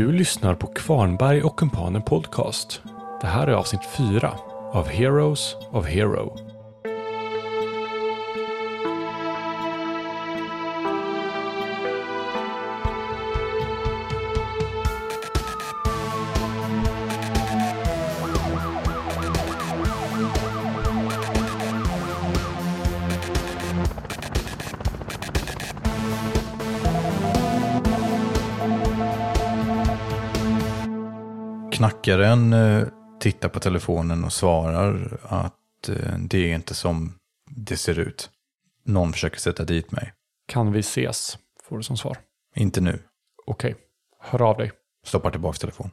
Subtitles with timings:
[0.00, 2.82] Du lyssnar på Kvarnberg och Kumpanen Podcast.
[3.20, 4.32] Det här är avsnitt 4
[4.72, 6.49] av Heroes of Hero.
[32.02, 37.12] Knackaren eh, tittar på telefonen och svarar att eh, det är inte som
[37.50, 38.30] det ser ut.
[38.84, 40.12] Någon försöker sätta dit mig.
[40.46, 41.38] Kan vi ses?
[41.62, 42.18] Får du som svar.
[42.56, 42.98] Inte nu.
[43.46, 43.76] Okej,
[44.20, 44.72] hör av dig.
[45.06, 45.90] Stoppar tillbaka telefon.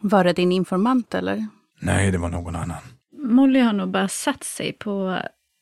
[0.00, 1.46] Var det din informant eller?
[1.80, 2.82] Nej, det var någon annan.
[3.16, 5.18] Molly har nog bara satt sig på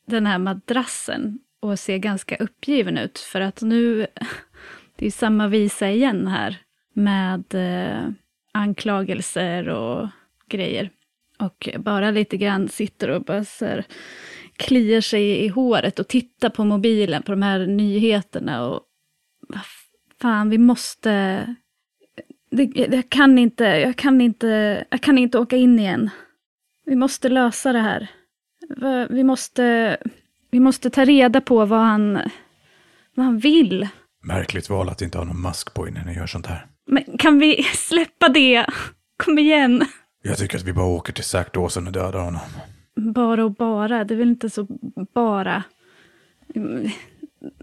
[0.07, 3.19] den här madrassen och ser ganska uppgiven ut.
[3.19, 4.07] För att nu,
[4.97, 6.57] det är samma visa igen här.
[6.95, 8.11] Med eh,
[8.53, 10.09] anklagelser och
[10.49, 10.91] grejer.
[11.39, 13.85] Och bara lite grann sitter och bara så här,
[14.57, 18.67] kliar sig i håret och tittar på mobilen, på de här nyheterna.
[18.67, 18.83] Och
[19.49, 19.61] vad
[20.21, 21.11] fan, vi måste...
[22.51, 26.11] Det, jag, kan inte, jag, kan inte, jag kan inte åka in igen.
[26.87, 28.11] Vi måste lösa det här.
[29.11, 29.97] Vi måste,
[30.51, 32.19] vi måste ta reda på vad han,
[33.15, 33.89] vad han vill.
[34.23, 36.67] Märkligt val att inte ha någon mask på innan ni gör sånt här.
[36.91, 38.67] Men kan vi släppa det?
[39.17, 39.87] Kom igen.
[40.23, 42.41] Jag tycker att vi bara åker till Dawson och dödar honom.
[43.15, 44.67] Bara och bara, det är väl inte så
[45.15, 45.63] bara.
[46.55, 46.91] Mm,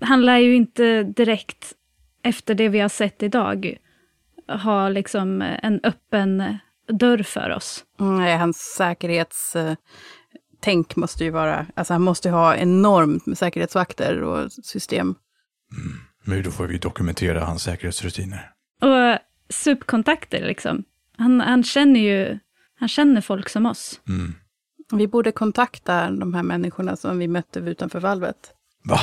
[0.02, 1.74] Han lär ju inte direkt
[2.24, 3.78] efter det vi har sett idag
[4.48, 6.58] ha liksom en öppen
[6.92, 7.86] dörr för oss.
[7.98, 14.52] Nej, hans säkerhetstänk måste ju vara, alltså han måste ju ha enormt med säkerhetsvakter och
[14.52, 15.16] system.
[16.24, 18.52] Men då får vi dokumentera hans säkerhetsrutiner.
[18.82, 20.84] Och subkontakter liksom.
[21.18, 22.40] Han, han känner ju,
[22.80, 24.02] han känner folk som oss.
[24.08, 24.34] Mm.
[24.92, 28.38] Vi borde kontakta de här människorna som vi mötte utanför valvet.
[28.84, 29.00] Va?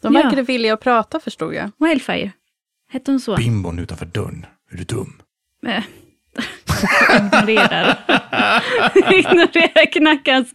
[0.00, 0.22] De Ja.
[0.22, 1.70] verkade villiga att prata förstod jag.
[1.78, 2.32] Wildfire,
[2.88, 3.36] hette hon så?
[3.36, 4.46] Bimbon utanför dörren.
[4.70, 5.22] Är du dum?
[5.66, 5.84] Eh,
[7.16, 7.98] Ignorerar.
[9.12, 10.52] Ignorerar knackans.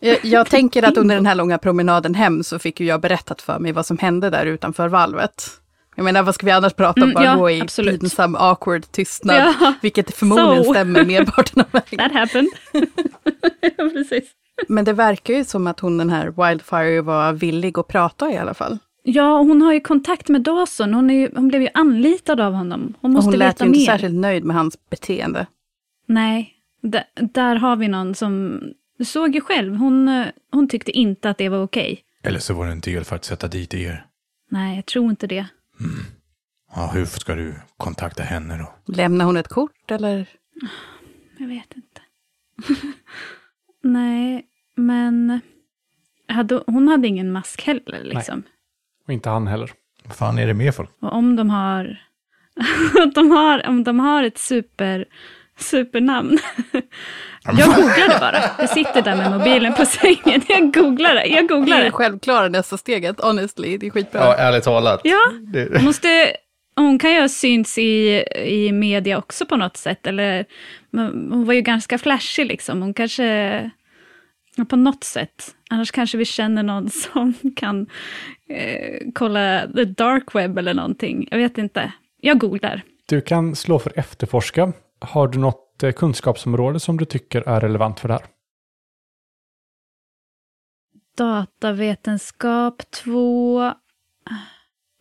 [0.00, 3.42] Jag, jag tänker att under den här långa promenaden hem så fick ju jag berättat
[3.42, 5.50] för mig vad som hände där utanför valvet.
[5.98, 7.02] Jag menar, vad ska vi annars prata om?
[7.02, 8.00] Mm, Bara ja, gå i absolut.
[8.00, 9.36] pinsam, awkward tystnad.
[9.60, 9.72] Ja.
[9.82, 10.72] Vilket förmodligen So.
[10.72, 11.98] stämmer merparten av vägen.
[11.98, 12.48] That happened.
[13.76, 14.24] ja, precis.
[14.68, 18.36] Men det verkar ju som att hon, den här Wildfire, var villig att prata i
[18.36, 18.78] alla fall.
[19.02, 20.94] Ja, hon har ju kontakt med Dawson.
[20.94, 22.94] Hon, är ju, hon blev ju anlitad av honom.
[23.00, 23.86] Hon måste hon lät veta ju inte mer.
[23.86, 25.46] särskilt nöjd med hans beteende.
[26.06, 27.04] Nej, D-
[27.34, 28.60] där har vi någon som...
[28.98, 32.00] Du såg ju själv, hon, eh, hon tyckte inte att det var okej.
[32.22, 34.04] Eller så var det en del för att sätta dit er.
[34.50, 35.46] Nej, jag tror inte det.
[36.74, 38.92] Ja, hur ska du kontakta henne då?
[38.94, 40.28] Lämnar hon ett kort eller?
[41.38, 42.00] Jag vet inte.
[43.82, 44.46] Nej,
[44.76, 45.40] men...
[46.28, 48.42] Hade, hon hade ingen mask heller liksom.
[49.06, 49.70] Och inte han heller.
[50.04, 50.90] Vad fan är det med folk?
[51.00, 52.02] Och om de har...
[53.02, 55.04] om, de har om de har ett super,
[55.58, 56.38] supernamn.
[57.42, 58.38] jag googlade bara.
[58.58, 60.42] Jag sitter där med mobilen på sängen.
[60.48, 61.26] Jag googlade.
[61.26, 61.82] Jag Det är googlade.
[61.84, 63.76] det självklara nästa steget, honestly.
[63.78, 64.20] Det är skitbra.
[64.20, 65.00] Ja, ärligt talat.
[65.04, 65.32] Ja,
[65.80, 66.32] måste...
[66.76, 70.06] Hon kan ju ha synts i, i media också på något sätt.
[70.06, 70.44] Eller,
[71.30, 72.82] hon var ju ganska flashig liksom.
[72.82, 73.70] Hon kanske...
[74.68, 75.54] På något sätt.
[75.70, 77.86] Annars kanske vi känner någon som kan
[78.50, 81.28] eh, kolla the dark web eller någonting.
[81.30, 81.92] Jag vet inte.
[82.20, 82.82] Jag googlar.
[83.08, 84.72] Du kan slå för efterforska.
[85.00, 88.26] Har du något eh, kunskapsområde som du tycker är relevant för det här?
[91.16, 93.72] Datavetenskap 2.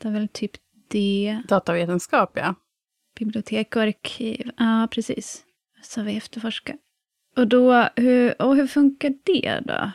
[0.02, 0.52] Det är väl typ
[0.88, 1.42] det.
[1.48, 2.56] Datavetenskap, ja.
[3.20, 4.52] Bibliotek och arkiv.
[4.58, 5.44] Ja, precis.
[5.82, 6.74] Så vi efterforska.
[7.36, 9.92] Och då, hur, och hur funkar det då?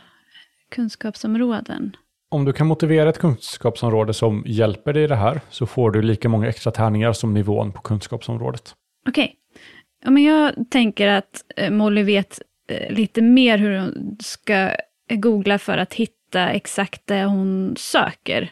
[0.68, 1.96] Kunskapsområden.
[2.30, 6.02] Om du kan motivera ett kunskapsområde som hjälper dig i det här så får du
[6.02, 8.74] lika många extra tärningar som nivån på kunskapsområdet.
[9.08, 9.36] Okej.
[10.04, 14.76] Ja, men jag tänker att eh, Molly vet eh, lite mer hur hon ska eh,
[15.08, 18.42] googla för att hitta exakt det hon söker.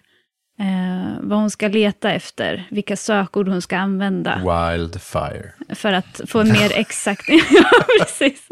[0.61, 4.37] Eh, vad hon ska leta efter, vilka sökord hon ska använda.
[4.37, 5.53] Wildfire.
[5.75, 7.29] För att få en mer exakt...
[7.51, 8.49] ja, precis.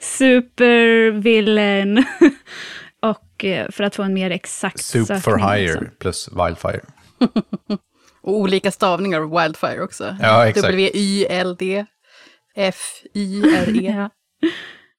[0.00, 1.96] Supervillain.
[3.02, 5.88] Och för att få en mer exakt Soup for sökning, hire liksom.
[5.98, 6.80] plus wildfire.
[8.22, 10.16] Och olika stavningar av Wildfire också.
[10.20, 10.66] Ja, exakt.
[10.66, 11.86] W-Y-L-D.
[12.54, 13.92] F-Y-R-E.
[13.96, 14.10] Ja.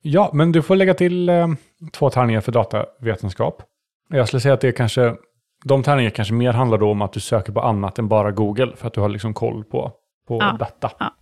[0.08, 1.48] Ja, men du får lägga till eh,
[1.94, 3.64] två tärningar för datavetenskap.
[4.10, 5.16] Jag skulle säga att det är kanske,
[5.64, 8.88] de tärningarna kanske mer handlar om att du söker på annat än bara Google, för
[8.88, 9.92] att du har liksom koll på,
[10.28, 10.92] på Ja, data.
[11.00, 11.16] ja.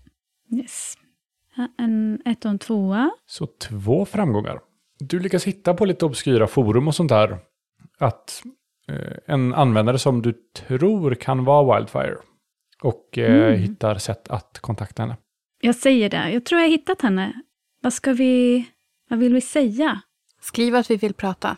[0.57, 0.93] Yes.
[1.77, 3.11] En ett och en tvåa.
[3.25, 4.59] Så två framgångar.
[4.99, 7.37] Du lyckas hitta på lite obskyra forum och sånt där
[7.99, 8.43] att
[8.89, 10.33] eh, en användare som du
[10.67, 12.15] tror kan vara Wildfire
[12.81, 13.59] och eh, Mm.
[13.59, 15.17] hittar sätt att kontakta henne.
[15.65, 16.31] Jag säger det.
[16.31, 17.41] Jag tror jag har hittat henne.
[17.81, 18.65] Vad ska vi...
[19.09, 20.01] Vad vill vi säga?
[20.41, 21.57] Skriv att vi vill prata.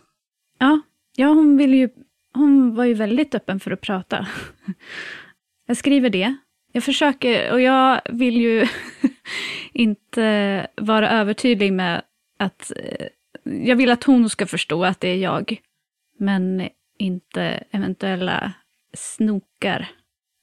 [0.59, 0.81] Ja,
[1.15, 1.89] ja hon, vill ju,
[2.33, 4.27] hon var ju väldigt öppen för att prata.
[5.67, 6.35] Jag skriver det.
[6.71, 8.67] Jag försöker, och jag vill ju
[9.73, 12.01] inte vara övertydlig med
[12.37, 12.71] att...
[12.75, 13.07] eh,
[13.43, 15.61] Jag vill att hon ska förstå att det är jag,
[16.17, 17.41] men inte
[17.71, 18.53] eventuella
[18.93, 19.87] snokar.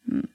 [0.09, 0.27] Mm.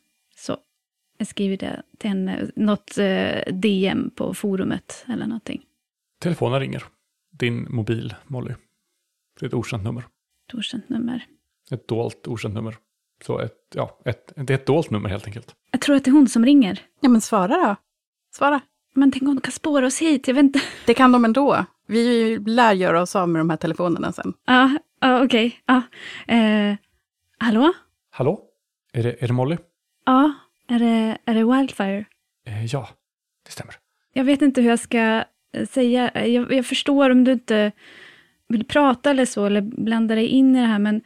[1.25, 5.61] Skriver det till henne, något eh, DM på forumet eller någonting.
[6.19, 6.83] Telefonen ringer.
[7.31, 8.53] Din mobil, Molly.
[9.39, 10.03] Det är ett okänt nummer.
[10.53, 11.25] Okänt nummer.
[11.71, 12.75] Ett dolt okänt nummer.
[13.23, 15.55] Så ett, ja, ett, det är ett dolt nummer helt enkelt.
[15.71, 16.81] Jag tror att det är hon som ringer.
[16.99, 17.75] Ja, men svara då.
[18.35, 18.61] Svara.
[18.93, 20.61] Men tänk om de kan spåra oss hit, jag vet inte.
[20.85, 21.65] Det kan de ändå.
[21.87, 24.33] Vi lär göra oss av med de här telefonerna sen.
[24.45, 25.61] Ja, ja okej.
[25.65, 25.81] Ja.
[26.33, 26.75] Eh,
[27.37, 27.73] hallå?
[28.09, 28.41] Hallå?
[28.93, 29.57] Är det, är det Molly?
[30.05, 30.33] Ja,
[30.67, 32.05] är det, är det Wildfire?
[32.47, 32.89] Eh, ja,
[33.45, 33.75] det stämmer.
[34.13, 35.23] Jag vet inte hur jag ska
[35.53, 36.27] eh, säga.
[36.27, 37.71] Jag, jag förstår om du inte
[38.49, 41.01] vill prata eller så, eller blanda dig in i det här, men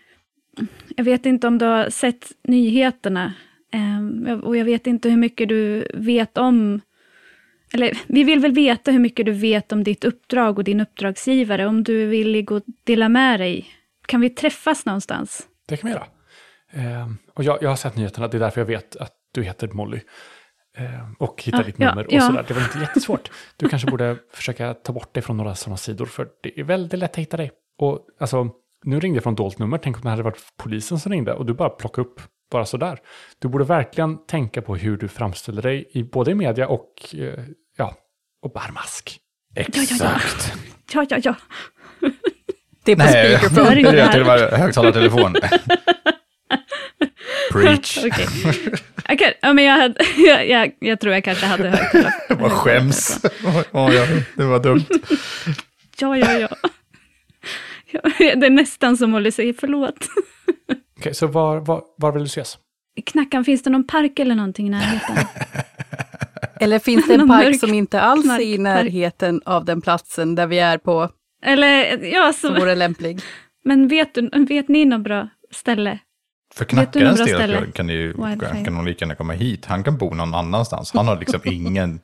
[0.96, 3.34] jag vet inte om du har sett nyheterna.
[3.74, 6.82] Eh, och jag vet inte hur mycket du vet om...
[7.74, 11.68] Eller vi vill väl veta hur mycket du vet om ditt uppdrag och din uppdragsgivare,
[11.68, 13.68] om du är villig att dela med dig.
[14.06, 15.48] Kan vi träffas någonstans?
[15.68, 16.08] Det kan vi göra.
[16.72, 19.68] Eh, och jag, jag har sett nyheterna, det är därför jag vet att du heter
[19.68, 20.00] Molly.
[20.78, 22.22] Eh, och hittar Ja, ditt ja, nummer och ja.
[22.22, 22.46] sådär.
[22.48, 23.32] Det var inte jättesvårt.
[23.58, 27.00] Du kanske borde försöka ta bort dig från några sådana sidor, för det är väldigt
[27.00, 27.52] lätt att hitta dig.
[27.80, 28.50] Och alltså,
[28.84, 31.46] nu ringde jag från dolt nummer, tänk om det hade varit polisen som ringde och
[31.46, 33.00] du bara plockade upp bara sådär.
[33.40, 37.44] Du borde verkligen tänka på hur du framställer dig, i, både i media och, eh,
[37.78, 37.96] ja,
[38.42, 39.20] och barmask.
[39.56, 40.54] Exakt.
[40.94, 41.36] Ja, ja, ja.
[42.86, 43.92] Det är på Nej, speakerphone.
[43.92, 44.12] Det här.
[44.12, 45.36] till och med högtalartelefon.
[47.52, 47.98] Preach.
[48.06, 48.28] Okej.
[49.10, 52.14] Okej, ja, men jag, hade, jag, jag, jag tror jag kanske hade högtalare.
[52.40, 53.26] Vad skäms.
[53.72, 54.06] Åh, ja,
[54.36, 54.86] det var dumt.
[56.00, 56.50] Ja, ja, ja.
[58.18, 60.08] Det är nästan som Molly säger förlåt.
[61.00, 62.58] Okej, så var, var, var vill du ses?
[62.96, 65.18] I Knackan, finns det någon park eller någonting i närheten?
[66.60, 70.48] Eller finns det en park som inte alls är i närheten av den platsen där
[70.48, 71.10] vi är på,
[71.46, 73.22] Eller, ja, som så, vore lämplig?
[73.64, 76.00] men vet, du, vet ni något bra ställe?
[76.56, 78.14] För knackarens del kan, ju,
[78.66, 79.66] kan hon lika gärna komma hit.
[79.66, 80.94] Han kan bo någon annanstans.
[80.94, 82.00] Han har liksom ingen...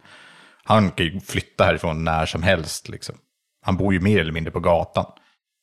[0.64, 2.90] Han kan ju flytta härifrån när som helst.
[2.90, 3.16] Liksom.
[3.62, 5.06] Han bor ju mer eller mindre på gatan.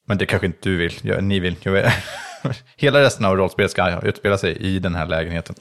[0.07, 0.93] Men det kanske inte du vill.
[1.03, 1.57] Jag, ni vill.
[1.63, 1.93] Jag.
[2.77, 5.55] Hela resten av rollspelet ska utspela sig i den här lägenheten.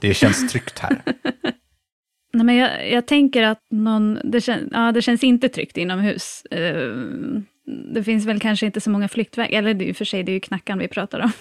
[0.00, 1.02] Det känns tryggt här.
[2.32, 6.42] Nej, men jag, jag tänker att någon, det, kän, ja, det känns inte tryggt inomhus.
[6.50, 6.90] Eh,
[7.94, 10.32] det finns väl kanske inte så många flyktvägar, eller det är ju för sig, det
[10.32, 11.32] är ju knackan vi pratar om.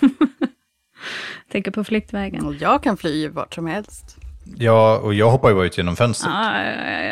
[1.52, 2.46] Tänker på flyktvägen.
[2.46, 4.18] Och jag kan fly vart som helst.
[4.58, 6.34] Ja, och jag hoppar ju bara ut genom fönstret.
[6.34, 7.04] Ja, ja, ja,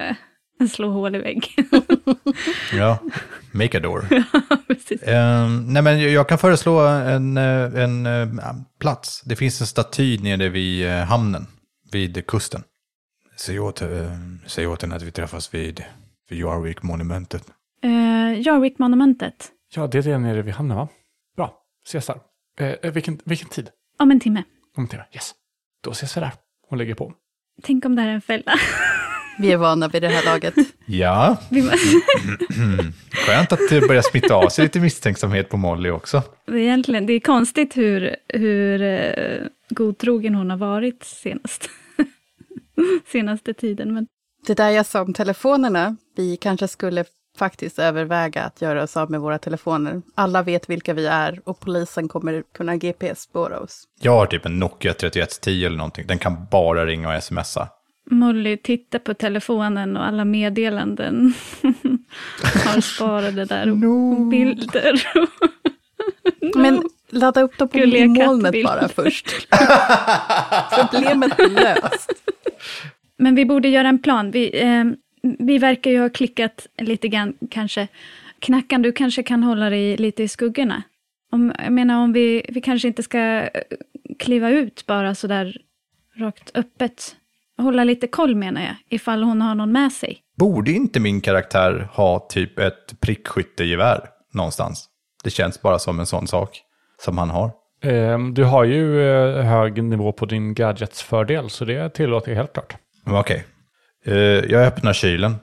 [0.60, 0.68] ja.
[0.68, 1.44] Slå hål i väggen.
[2.74, 2.98] Ja,
[3.52, 4.06] make a door.
[4.68, 5.04] Precis.
[5.04, 8.28] Ehm, nej, men jag- kan föreslå en, eh, en eh,
[8.80, 9.22] plats.
[9.22, 11.48] Det finns en staty nere vid eh, hamnen,
[11.92, 12.64] vid kusten.
[13.38, 14.12] Säg åt, uh,
[14.48, 15.84] säg åt henne att vi träffas vid,
[16.30, 17.44] vid Jarvik-monumentet.
[17.86, 19.48] Uh, Jarvik-monumentet.
[19.76, 20.88] Ja, det är det nere vid hamnen va?
[21.38, 21.54] Bra,
[21.88, 22.92] ses där.
[22.92, 23.70] Vilken, vilken tid?
[23.98, 24.44] Om en timme.
[24.78, 25.04] Om en timme?
[25.14, 25.32] Yes.
[25.84, 26.32] Då ses vi där.
[26.70, 27.14] Hon lägger på.
[27.64, 28.54] Tänk om det här är en fälla.
[29.40, 30.54] Vi är vana vid det här laget.
[30.86, 31.38] Ja,
[33.12, 36.24] skönt att det börjar smitta av sig lite misstänksamhet på Molly också.
[36.46, 41.70] det, är egentligen, det är konstigt hur, hur uh, godtrogen hon har varit senast.
[43.08, 43.94] senaste tiden.
[43.94, 44.08] Men
[44.48, 47.06] Det där jag sa om telefonerna, vi kanske skulle
[47.38, 50.02] faktiskt överväga att göra oss av med våra telefoner.
[50.16, 53.84] Alla vet vilka vi är och polisen kommer kunna GPS-spåra oss.
[54.02, 56.08] Jag har typ en Nokia 3110 eller någonting.
[56.08, 57.68] Den kan bara ringa och smsa.
[58.10, 61.34] Molly tittar på telefonen och alla meddelanden
[62.66, 63.72] har sparade där.
[63.72, 65.08] Och, och bilder.
[66.56, 69.28] Men ladda upp dem på Gulliga molnet bara först.
[70.80, 72.12] Problemet är löst.
[73.18, 74.32] Men vi borde göra en plan.
[74.32, 74.84] Vi, eh,
[75.24, 77.88] vi verkar ju ha klickat lite grann kanske.
[78.40, 80.84] Knackan, du kanske kan hålla dig lite i skuggorna.
[81.32, 83.50] Om, jag menar om vi, vi kanske inte ska eh,
[84.20, 85.58] kliva ut bara sådär
[86.16, 87.16] rakt öppet.
[87.58, 90.20] Hålla lite koll menar jag, ifall hon har någon med sig.
[90.38, 94.90] Borde inte min karaktär ha typ ett prickskyttegevär någonstans?
[95.24, 96.62] Det känns bara som en sån sak
[97.02, 97.52] som han har.
[97.82, 102.38] Eh, du har ju eh, hög nivå på din gadgets fördel, så det tillåter jag
[102.38, 102.76] helt klart.
[103.06, 103.46] Okej.
[104.50, 105.36] Jag öppnar kylen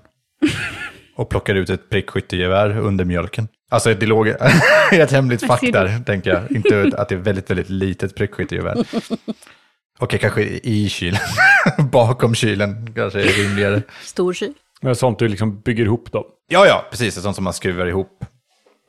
[1.16, 3.48] och plockar ut ett prickskyttegevär under mjölken.
[3.70, 4.28] Alltså det låg
[4.92, 6.56] ett hemligt fack där, tänker jag.
[6.56, 8.84] Inte att det är väldigt, väldigt litet prickskyttegevär.
[9.98, 11.20] Okej, kanske i kylen.
[11.92, 13.82] Bakom kylen kanske är rimligare.
[14.02, 14.52] Stor kyl.
[14.80, 16.26] Men sånt du liksom bygger ihop då.
[16.48, 17.22] Ja, ja, precis.
[17.22, 18.24] Sånt som man skruvar ihop.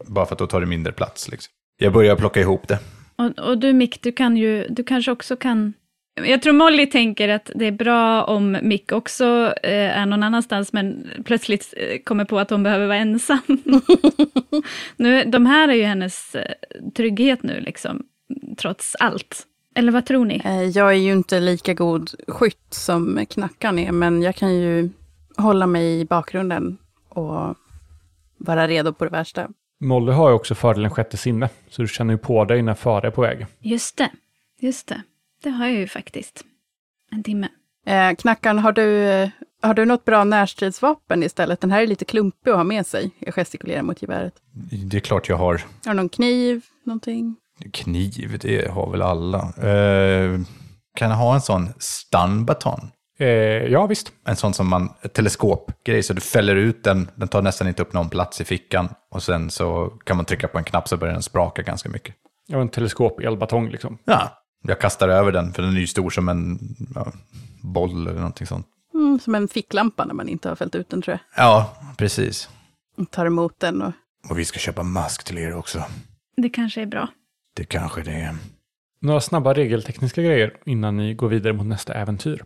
[0.08, 1.30] Bara för att då tar det mindre plats.
[1.30, 1.52] Liksom.
[1.78, 2.80] Jag börjar plocka ihop det.
[3.16, 5.74] Och, och du Mick, du kan ju, du kanske också kan...
[6.16, 10.74] Jag tror Molly tänker att det är bra om Mick också eh, är någon annanstans,
[10.74, 13.40] men plötsligt eh, kommer på att hon behöver vara ensam.
[14.96, 16.52] nu, de här är ju hennes eh,
[16.96, 18.04] trygghet nu, liksom,
[18.58, 19.48] trots allt.
[19.76, 20.42] Eller vad tror ni?
[20.46, 24.90] Eh, Jag är ju inte lika god skytt som knackan är, men jag kan ju
[25.38, 26.78] hålla mig i bakgrunden
[27.10, 27.56] och
[28.38, 29.48] vara redo på det värsta.
[29.84, 33.08] Molly har ju också fördelen sjätte sinne, så du känner ju på dig när fara
[33.08, 33.46] är på väg.
[33.60, 34.10] Just det,
[34.60, 35.02] just det.
[35.44, 36.44] Det har jag ju faktiskt.
[37.12, 37.48] En timme.
[37.86, 39.30] Eh, knackan, har du, eh,
[39.62, 41.62] har du något bra närstridsvapen istället?
[41.62, 43.12] Den här är lite klumpig att ha med sig.
[43.20, 44.34] Jag gestikulerar mot geväret.
[44.92, 47.36] Det är klart jag har Har du någon kniv, någonting?
[47.74, 49.40] kniv, det har väl alla.
[49.40, 50.40] Eh,
[50.96, 52.92] kan jag ha en sån stun-baton?
[53.20, 53.28] Eh,
[53.72, 54.12] ja, visst.
[54.26, 57.82] En sån som man, ett teleskopgrej, så du fäller ut den, den tar nästan inte
[57.82, 58.90] upp någon plats i fickan.
[59.12, 62.16] Och sen så kan man trycka på en knapp så börjar den spraka ganska mycket.
[62.52, 63.98] Har en teleskop-elbatong liksom.
[64.06, 66.60] Ja, jag kastar över den, för den är ju stor som en
[66.96, 67.12] ja,
[67.62, 68.68] boll eller någonting sånt.
[68.94, 71.46] Mm, som en ficklampa när man inte har fällt ut den tror jag.
[71.46, 72.50] Ja, precis.
[73.10, 73.92] Tar emot den och...
[74.30, 75.84] Och vi ska köpa mask till er också.
[76.38, 77.08] Det kanske är bra.
[77.56, 78.36] Det kanske det är.
[79.02, 82.44] Några snabba regeltekniska grejer innan ni går vidare mot nästa äventyr.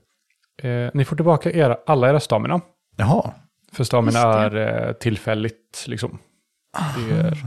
[0.64, 2.62] Eh, ni får tillbaka era, alla era stamina.
[2.98, 3.34] Jaha,
[3.72, 6.20] För stamina är eh, tillfälligt liksom.
[6.98, 7.46] Det är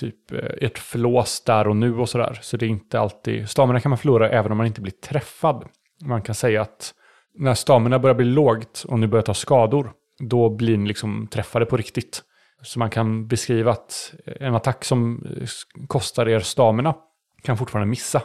[0.00, 2.38] typ ert ett flås där och nu och sådär.
[2.42, 5.64] Så det är inte alltid, stamina kan man förlora även om man inte blir träffad.
[6.04, 6.94] Man kan säga att
[7.34, 11.66] när stamina börjar bli lågt och ni börjar ta skador, då blir ni liksom träffade
[11.66, 12.22] på riktigt.
[12.62, 15.48] Så man kan beskriva att en attack som eh,
[15.86, 16.94] kostar er stamina
[17.42, 18.22] kan fortfarande missa.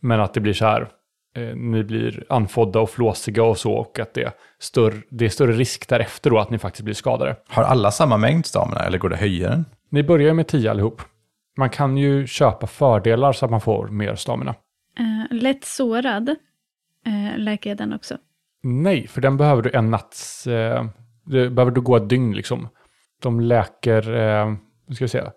[0.00, 0.88] Men att det blir så här,
[1.36, 5.28] eh, ni blir anfodda och flåsiga och så och att det är, större, det är
[5.28, 7.36] större risk därefter då att ni faktiskt blir skadade.
[7.48, 9.64] har alla samma mängd stamina eller går det att höja den?
[9.88, 11.02] Ni börjar med 10 allihop.
[11.56, 14.54] Man kan ju köpa fördelar så att man får mer stamina.
[14.98, 16.28] Eh, lätt sårad
[17.06, 18.16] eh, läker jag den också.
[18.62, 20.46] Nej, för den behöver du en natts...
[20.46, 20.86] Eh,
[21.24, 22.68] det behöver du gå ett dygn liksom.
[23.22, 24.02] De läker,
[24.86, 25.32] nu ska vi se, det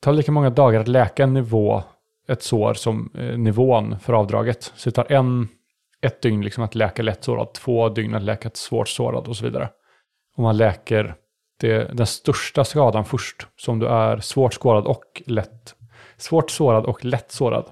[0.00, 1.82] tar lika många dagar att läka en nivå,
[2.28, 4.72] ett sår, som eh, nivån för avdraget.
[4.76, 5.48] Så det tar en,
[6.00, 9.36] ett dygn liksom att läka lätt sårad, två dygn att läka ett svårt sårad och
[9.36, 9.68] så vidare.
[10.36, 11.14] Om man läker
[11.62, 15.74] det, den största skadan först, som du är svårt skadad och lätt,
[16.16, 17.64] svårt sårad och lätt sårad,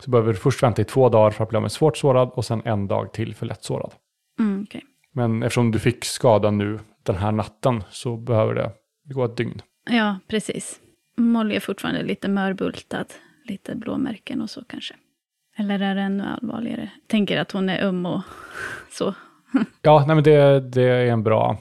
[0.00, 2.30] så behöver du först vänta i två dagar för att bli av med svårt sårad
[2.34, 3.92] och sen en dag till för lätt sårad.
[4.38, 4.82] Mm, okej.
[5.12, 8.72] Men eftersom du fick skadan nu den här natten så behöver det
[9.14, 9.62] gå ett dygn.
[9.90, 10.80] Ja, precis.
[11.16, 13.04] Molly är fortfarande lite mörbultad.
[13.44, 14.94] Lite blåmärken och så kanske.
[15.56, 16.90] Eller är det ännu allvarligare?
[17.06, 18.22] Tänker att hon är öm och
[18.90, 19.14] så.
[19.82, 21.58] Ja, nej men det, det är en bra...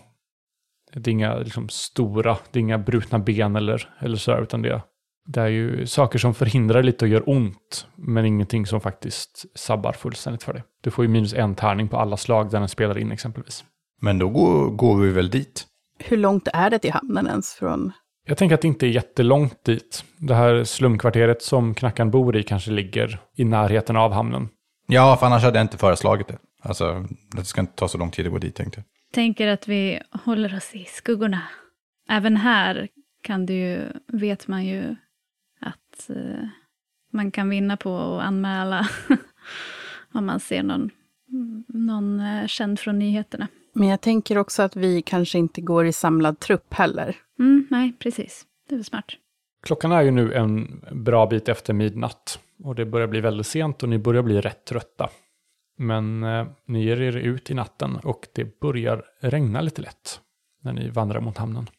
[0.96, 4.82] Det är inga liksom, stora, det är inga brutna ben eller, eller sådär, utan det,
[5.26, 9.94] det är ju saker som förhindrar lite och gör ont, men ingenting som faktiskt sabbar
[9.94, 10.64] fullständigt för det.
[10.84, 13.64] Du får ju minus en tärning på alla slag där den spelar in exempelvis.
[14.02, 15.66] Men då går, går vi väl dit?
[16.00, 17.92] Hur långt är det till hamnen ens från...
[18.28, 20.04] Jag tänker att det inte är jättelångt dit.
[20.18, 24.50] Det här slumkvarteret som knackan bor i kanske ligger i närheten av hamnen.
[24.88, 26.38] Ja, för annars hade jag inte föreslagit det.
[26.62, 28.95] Alltså, det ska inte ta så lång tid att gå dit tänkte jag.
[29.16, 31.42] Tänker att vi håller oss i skuggorna.
[32.10, 32.88] Även här
[33.22, 34.96] kan det ju, vet man ju
[35.62, 36.48] att eh,
[37.12, 38.88] man kan vinna på att anmäla
[40.14, 40.90] om man ser någon,
[41.68, 43.48] någon eh, känd från nyheterna.
[43.74, 47.16] Men jag tänker också att vi kanske inte går i samlad trupp heller.
[47.40, 48.46] Mm, nej, precis.
[48.70, 49.06] Det är väl smart.
[49.64, 53.84] Klockan är ju nu en bra bit efter midnatt och det börjar bli väldigt sent
[53.84, 55.10] och ni börjar bli rätt trötta.
[55.78, 60.20] Men eh, ni ger er ut i natten och det börjar regna lite lätt
[60.64, 61.70] när ni vandrar mot hamnen.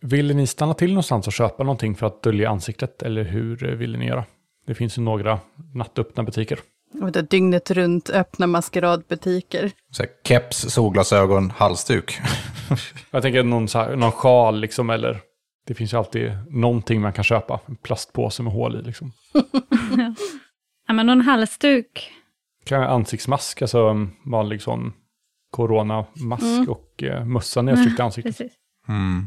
[0.00, 3.74] Vill ni stanna till någonstans och köpa någonting för att dölja ansiktet eller hur eh,
[3.74, 4.24] vill ni göra?
[4.66, 5.40] Det finns ju några
[5.74, 6.58] nattöppna butiker.
[7.02, 9.70] Och det dygnet runt öppna maskeradbutiker.
[9.90, 12.18] Så här, keps, solglasögon, halsduk.
[13.10, 15.20] Jag tänker någon, så här, någon sjal liksom eller
[15.66, 17.60] det finns ju alltid någonting man kan köpa.
[17.66, 19.12] En plastpåse med hål i liksom.
[20.86, 22.12] Ja, men någon halsduk.
[22.68, 24.92] Kan jag ansiktsmask, alltså en vanlig sån
[25.50, 26.68] coronamask Mm.
[26.68, 28.36] och eh, mössa nedtryckt i ansiktet.
[28.38, 28.52] Precis.
[28.88, 29.26] Mm.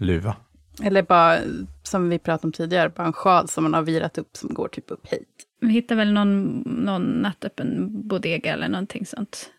[0.00, 0.36] Luva.
[0.82, 1.38] Eller bara,
[1.82, 4.68] som vi pratade om tidigare, bara en sjal som man har virat upp som går
[4.68, 5.28] typ upp hit.
[5.60, 9.50] Vi hittar väl någon, någon nattöppen bodega eller någonting sånt.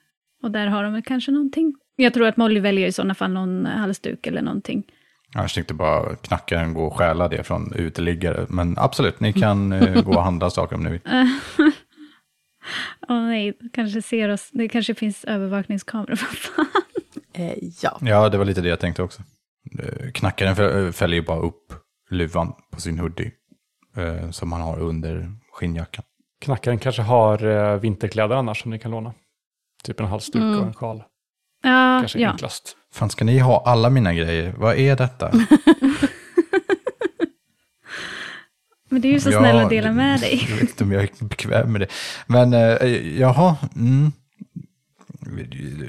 [0.44, 3.32] Och där har de väl kanske någonting Jag tror att Molly väljer i sådana fall
[3.32, 4.84] någon halsduk eller någonting.
[5.34, 8.46] Jag tänkte bara knackaren gå och stjäla det från uteliggare.
[8.50, 11.02] Men absolut, ni kan eh, gå och handla saker om ni vill.
[13.10, 14.50] Åh nej, kanske ser oss.
[14.52, 16.08] Det kanske finns övervakningskameror.
[16.30, 16.66] Vad fan?
[17.34, 17.98] Eh, ja.
[18.02, 19.22] Ja, det var lite det jag tänkte också.
[19.80, 21.74] Eh, Knackaren fä- fäller ju bara upp
[22.10, 23.32] luvan på sin hoodie.
[23.98, 26.04] eh, Som han har under skinnjackan.
[26.42, 29.14] Knackaren kanske har eh, vinterkläder annars som ni kan låna.
[29.84, 30.60] Typ en halsduk Mm.
[30.60, 31.04] och en sjal.
[31.64, 32.30] Ja, Kanske ja.
[32.32, 32.76] enklast.
[32.94, 34.54] Fan, ska ni ha alla mina grejer?
[34.58, 35.32] Vad är detta?
[38.90, 40.46] men du är ju så Ja, snäll att dela med dig.
[40.50, 41.88] Jag vet inte om jag är bekväm med det.
[42.28, 44.12] Men eh, jaha, mm.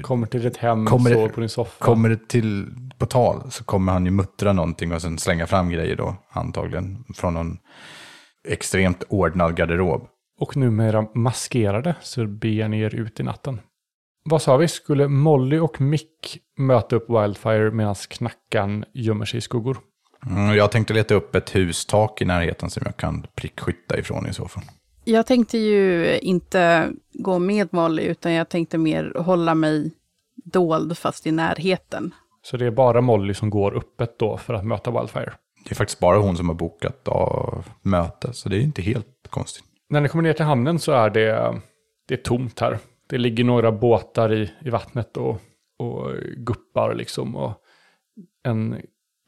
[0.01, 1.85] Kommer till ditt hem, Kommer det- sover på din soffa.
[1.85, 2.65] Kommer det till
[2.97, 7.03] på tal så kommer han ju muttra någonting och sen slänga fram grejer då, antagligen,
[7.15, 7.57] från någon
[8.47, 10.07] extremt ordnad garderob.
[10.39, 13.59] Och numera maskerade så beger ni er ut i natten.
[14.29, 14.67] Vad sa vi?
[14.67, 19.77] Skulle Molly och Mick möta upp Wildfire medan knackan gömmer sig i skuggor?
[20.25, 24.33] Mm, jag tänkte leta upp ett hustak i närheten som jag kan prickskytta ifrån i
[24.33, 24.63] så fall.
[25.03, 29.91] Jag tänkte ju inte gå med Molly, utan jag tänkte mer hålla mig
[30.35, 32.13] dold fast i närheten.
[32.41, 35.33] Så det är bara Molly som går öppet då för att möta Wildfire.
[35.63, 39.27] Det är faktiskt bara hon som har bokat av möte, så det är inte helt
[39.29, 39.63] konstigt.
[39.89, 41.61] När ni kommer ner till hamnen så är det,
[42.07, 42.79] det är tomt här.
[43.09, 45.41] Det ligger några båtar i, i vattnet och,
[45.79, 47.35] och guppar liksom.
[47.35, 47.53] Och
[48.43, 48.81] en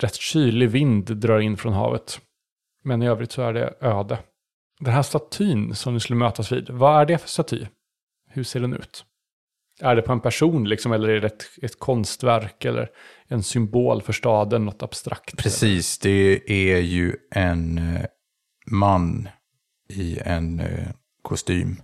[0.03, 2.19] rätt kylig vind drar in från havet.
[2.83, 4.19] Men i övrigt så är det öde.
[4.79, 7.65] Den här statyn som ni skulle mötas vid, vad är det för staty?
[8.29, 9.05] Hur ser den ut?
[9.81, 12.89] Är det på en person liksom, eller är det ett, ett konstverk eller
[13.27, 15.37] en symbol för staden, något abstrakt?
[15.37, 18.05] Precis, det är ju en eh,
[18.71, 19.29] man
[19.89, 20.87] i en eh,
[21.21, 21.81] kostym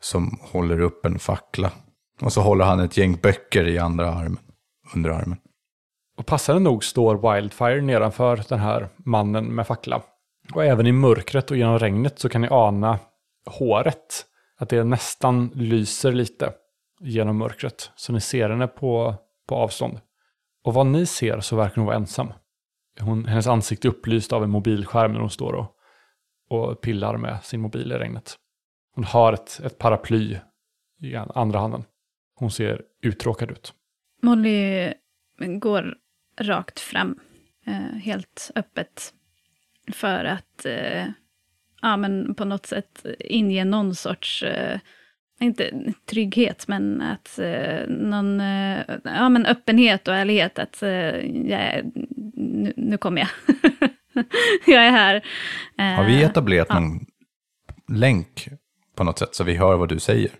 [0.00, 1.72] som håller upp en fackla.
[2.20, 4.42] Och så håller han ett gäng böcker i andra armen,
[4.94, 5.38] under armen.
[6.18, 10.02] Och passande nog står Wildfire nedanför den här mannen med fackla.
[10.54, 12.98] Och även i mörkret och genom regnet så kan ni ana
[13.46, 14.24] håret.
[14.56, 16.52] Att det nästan lyser lite
[17.00, 17.90] genom mörkret.
[17.96, 19.14] Så ni ser henne på,
[19.48, 20.00] på avstånd.
[20.64, 22.32] Och vad ni ser så verkar hon vara ensam.
[23.00, 25.76] Hon, hennes ansikte är upplyst av en mobilskärm när hon står och,
[26.48, 28.36] och pillar med sin mobil i regnet.
[28.94, 30.36] Hon har ett, ett paraply
[31.00, 31.84] i andra handen.
[32.34, 33.74] Hon ser uttråkad ut.
[34.22, 34.92] Molly
[35.60, 35.94] går
[36.40, 37.18] rakt fram,
[37.66, 39.12] eh, helt öppet.
[39.92, 41.06] För att eh,
[41.82, 44.80] ja, men på något sätt inge någon sorts, eh,
[45.40, 50.58] inte trygghet, men att eh, någon eh, ja, men öppenhet och ärlighet.
[50.58, 51.82] Att eh, är-
[52.34, 53.28] nu, nu kommer jag.
[54.66, 55.24] jag är här.
[55.96, 56.80] Har vi etablerat ja.
[56.80, 57.06] någon
[57.88, 58.48] länk
[58.96, 60.30] på något sätt så vi hör vad du säger?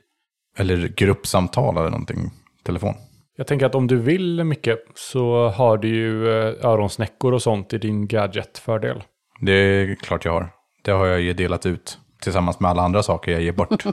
[0.57, 2.31] Eller gruppsamtal eller någonting,
[2.63, 2.95] telefon?
[3.39, 7.73] Jag tänker att om du vill mycket så har du ju eh, öronsnäckor och sånt
[7.73, 9.03] i din gadget-fördel.
[9.41, 10.49] Det är klart jag har.
[10.85, 13.87] Det har jag ju delat ut tillsammans med alla andra saker jag ger bort.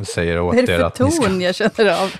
[0.00, 1.26] Och säger åt Vad är det er för att ni ska...
[1.26, 2.12] ton jag känner av?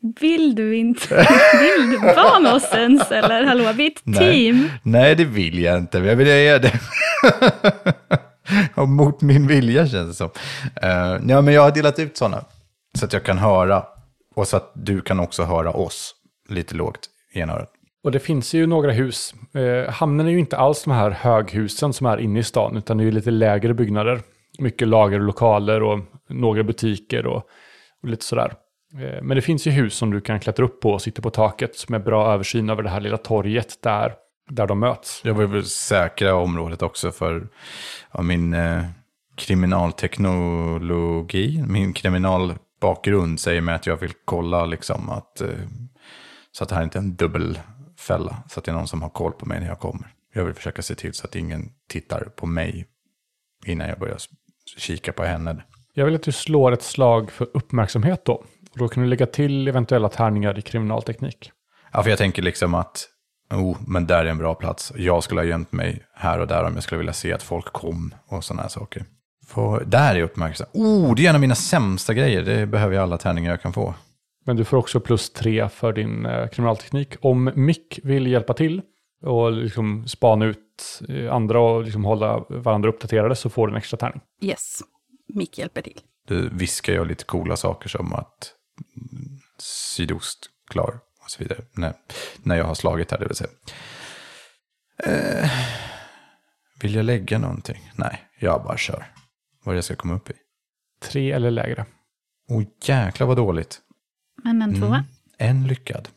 [0.20, 1.26] Vill du inte?
[1.60, 3.10] Vill du vara med oss ens?
[3.10, 4.32] Eller hallå, vi är ett Nej.
[4.32, 4.70] team.
[4.82, 5.98] Nej, det vill jag inte.
[5.98, 6.80] Jag vill göra det.
[8.74, 10.30] Och mot min vilja känns det som.
[10.84, 12.44] Uh, ja, men jag har delat ut sådana.
[12.98, 13.84] Så att jag kan höra.
[14.34, 16.14] Och så att du kan också höra oss
[16.48, 17.70] lite lågt i ena örat.
[18.04, 19.34] Och det finns ju några hus.
[19.54, 22.96] Eh, hamnen är ju inte alls de här höghusen som är inne i stan, utan
[22.96, 24.20] det är ju lite lägre byggnader.
[24.58, 27.42] Mycket lager och lokaler och några butiker och,
[28.02, 28.52] och lite sådär.
[28.94, 31.30] Eh, men det finns ju hus som du kan klättra upp på och sitta på
[31.30, 34.12] taket med bra översyn över det här lilla torget där,
[34.50, 35.20] där de möts.
[35.24, 37.48] Jag vill säkra området också för
[38.12, 38.84] ja, min eh,
[39.36, 41.92] kriminalteknologi, min
[42.80, 45.48] kriminalbakgrund säger mig att jag vill kolla liksom att eh,
[46.52, 49.10] så att det här inte är en dubbelfälla, så att det är någon som har
[49.10, 50.08] koll på mig när jag kommer.
[50.34, 52.86] Jag vill försöka se till så att ingen tittar på mig
[53.66, 54.18] innan jag börjar
[54.76, 55.64] kika på henne.
[55.94, 58.32] Jag vill att du slår ett slag för uppmärksamhet då.
[58.72, 61.52] Och då kan du lägga till eventuella tärningar i kriminalteknik.
[61.92, 63.08] Ja, för jag tänker liksom att,
[63.50, 64.92] oh, men där är en bra plats.
[64.96, 67.72] Jag skulle ha gömt mig här och där om jag skulle vilja se att folk
[67.72, 69.04] kom och sådana här saker.
[69.48, 70.66] För där är uppmärksam.
[70.72, 72.42] Oh, det är en av mina sämsta grejer.
[72.42, 73.94] Det behöver jag alla tärningar jag kan få.
[74.44, 77.14] Men du får också plus tre för din eh, kriminalteknik.
[77.20, 78.82] Om Mick vill hjälpa till
[79.22, 83.78] och liksom spana ut eh, andra och liksom hålla varandra uppdaterade så får du en
[83.78, 84.20] extra tärning.
[84.42, 84.80] Yes,
[85.28, 86.00] Mick hjälper till.
[86.28, 88.52] Då viskar jag lite coola saker som att
[88.96, 90.38] mm, sydost
[90.70, 91.60] klar och så vidare.
[91.72, 91.92] När,
[92.42, 93.50] när jag har slagit här, det vill säga.
[95.04, 95.50] Eh,
[96.80, 97.90] vill jag lägga någonting?
[97.94, 99.06] Nej, jag bara kör.
[99.64, 100.34] Vad jag ska komma upp i?
[101.00, 101.86] Tre eller lägre.
[102.50, 103.80] Åh jäklar vad dåligt.
[104.44, 104.88] Men en tvåa.
[104.88, 105.04] Mm.
[105.38, 106.08] En lyckad.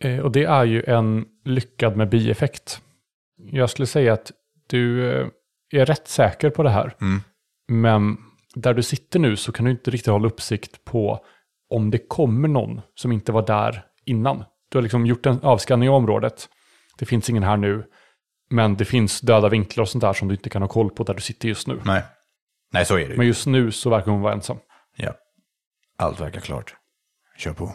[0.00, 2.80] Eh, och det är ju en lyckad med bieffekt.
[3.36, 4.32] Jag skulle säga att
[4.66, 5.28] du eh,
[5.72, 6.96] är rätt säker på det här.
[7.00, 7.20] Mm.
[7.68, 8.16] Men
[8.54, 11.24] där du sitter nu så kan du inte riktigt hålla uppsikt på
[11.70, 14.44] om det kommer någon som inte var där innan.
[14.68, 16.48] Du har liksom gjort en avskanning av området.
[16.98, 17.84] Det finns ingen här nu.
[18.50, 21.04] Men det finns döda vinklar och sånt där som du inte kan ha koll på
[21.04, 21.80] där du sitter just nu.
[21.84, 22.02] Nej.
[22.74, 23.16] Nej, så är det ju.
[23.16, 24.56] Men just nu så verkar hon vara ensam.
[24.96, 25.14] Ja.
[25.98, 26.74] Allt verkar klart.
[27.38, 27.72] Kör på.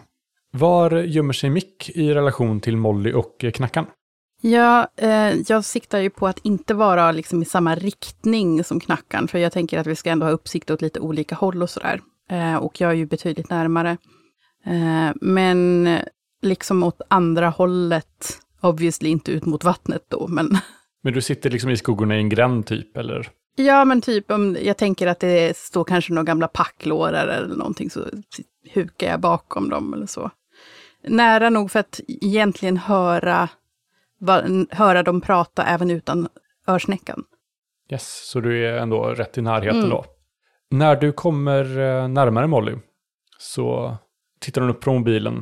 [0.51, 3.85] Var gömmer sig Mick i relation till Molly och eh, Knackan?
[4.41, 9.27] Ja, eh, jag siktar ju på att inte vara liksom i samma riktning som knackan,
[9.27, 12.01] för jag tänker att vi ska ändå ha uppsikt åt lite olika håll och sådär.
[12.29, 13.97] Eh, och jag är ju betydligt närmare.
[14.65, 15.89] Eh, men
[16.41, 20.57] liksom åt andra hållet, obviously inte ut mot vattnet då, men
[21.03, 23.29] Men du sitter liksom i skuggorna i en gränd typ, eller?
[23.55, 27.89] Ja, men typ om jag tänker att det står kanske några gamla packlårar eller någonting,
[27.89, 28.05] så
[28.73, 30.31] hukar jag bakom dem eller så.
[31.03, 33.49] Nära nog för att egentligen höra,
[34.69, 36.27] höra dem prata även utan
[36.67, 37.23] örsnäckan.
[37.91, 39.89] Yes, så du är ändå rätt i närheten Mm.
[39.89, 40.05] då.
[40.71, 42.75] När du kommer eh, närmare Molly
[43.37, 43.97] så
[44.39, 45.37] tittar hon upp från mobilen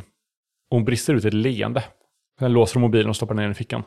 [0.70, 1.84] och hon brister ut ett leende.
[2.40, 3.84] Sen låser hon mobilen och stoppar ner den i fickan.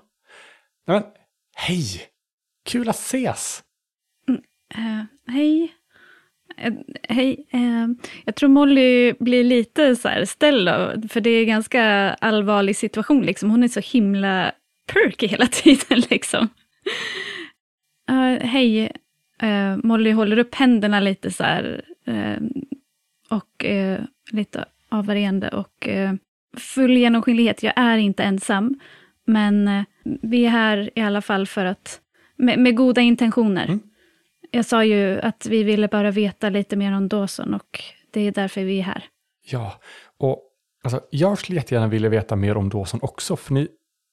[0.86, 1.10] Nej, men,
[1.54, 1.86] hej!
[2.64, 3.62] Kul att ses!
[4.74, 5.04] Eh,
[5.34, 5.74] hej.
[6.56, 6.72] Eh,
[7.08, 7.46] hej.
[7.50, 7.88] Eh,
[8.24, 11.84] jag tror Molly blir lite så här ställd av, för det är en ganska
[12.20, 13.22] allvarlig situation.
[13.22, 13.50] Liksom.
[13.50, 14.52] Hon är så himla
[14.92, 16.02] perky hela tiden.
[16.10, 16.48] Liksom.
[18.10, 18.92] Eh, hej.
[19.42, 21.82] Eh, Molly håller upp händerna lite så här.
[22.06, 22.36] eh,
[23.28, 26.12] och eh, lite avvarierande och eh,
[26.56, 27.62] full genomskinlighet.
[27.62, 28.80] Jag är inte ensam.
[29.26, 32.00] Men eh, vi är här i alla fall för att,
[32.36, 33.64] med, med goda intentioner.
[33.64, 33.80] Mm.
[34.50, 38.32] Jag sa ju att vi ville bara veta lite mer om Dawson och det är
[38.32, 39.04] därför vi är här.
[39.50, 39.80] Ja,
[40.18, 40.42] och
[40.84, 43.68] alltså, jag skulle jättegärna vilja veta mer om Dawson också, för ni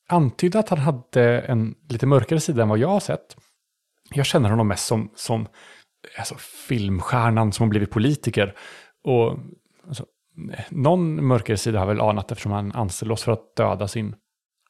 [0.08, 3.38] antydde att han hade en lite mörkare sida än vad jag har sett.
[4.10, 5.48] Jag känner honom mest som, som
[6.18, 6.36] alltså,
[6.68, 8.56] filmstjärnan som har blivit politiker.
[9.04, 9.38] Och
[9.88, 10.06] alltså,
[10.70, 14.16] någon mörkare sida har jag väl anat eftersom han anställde oss för att döda sin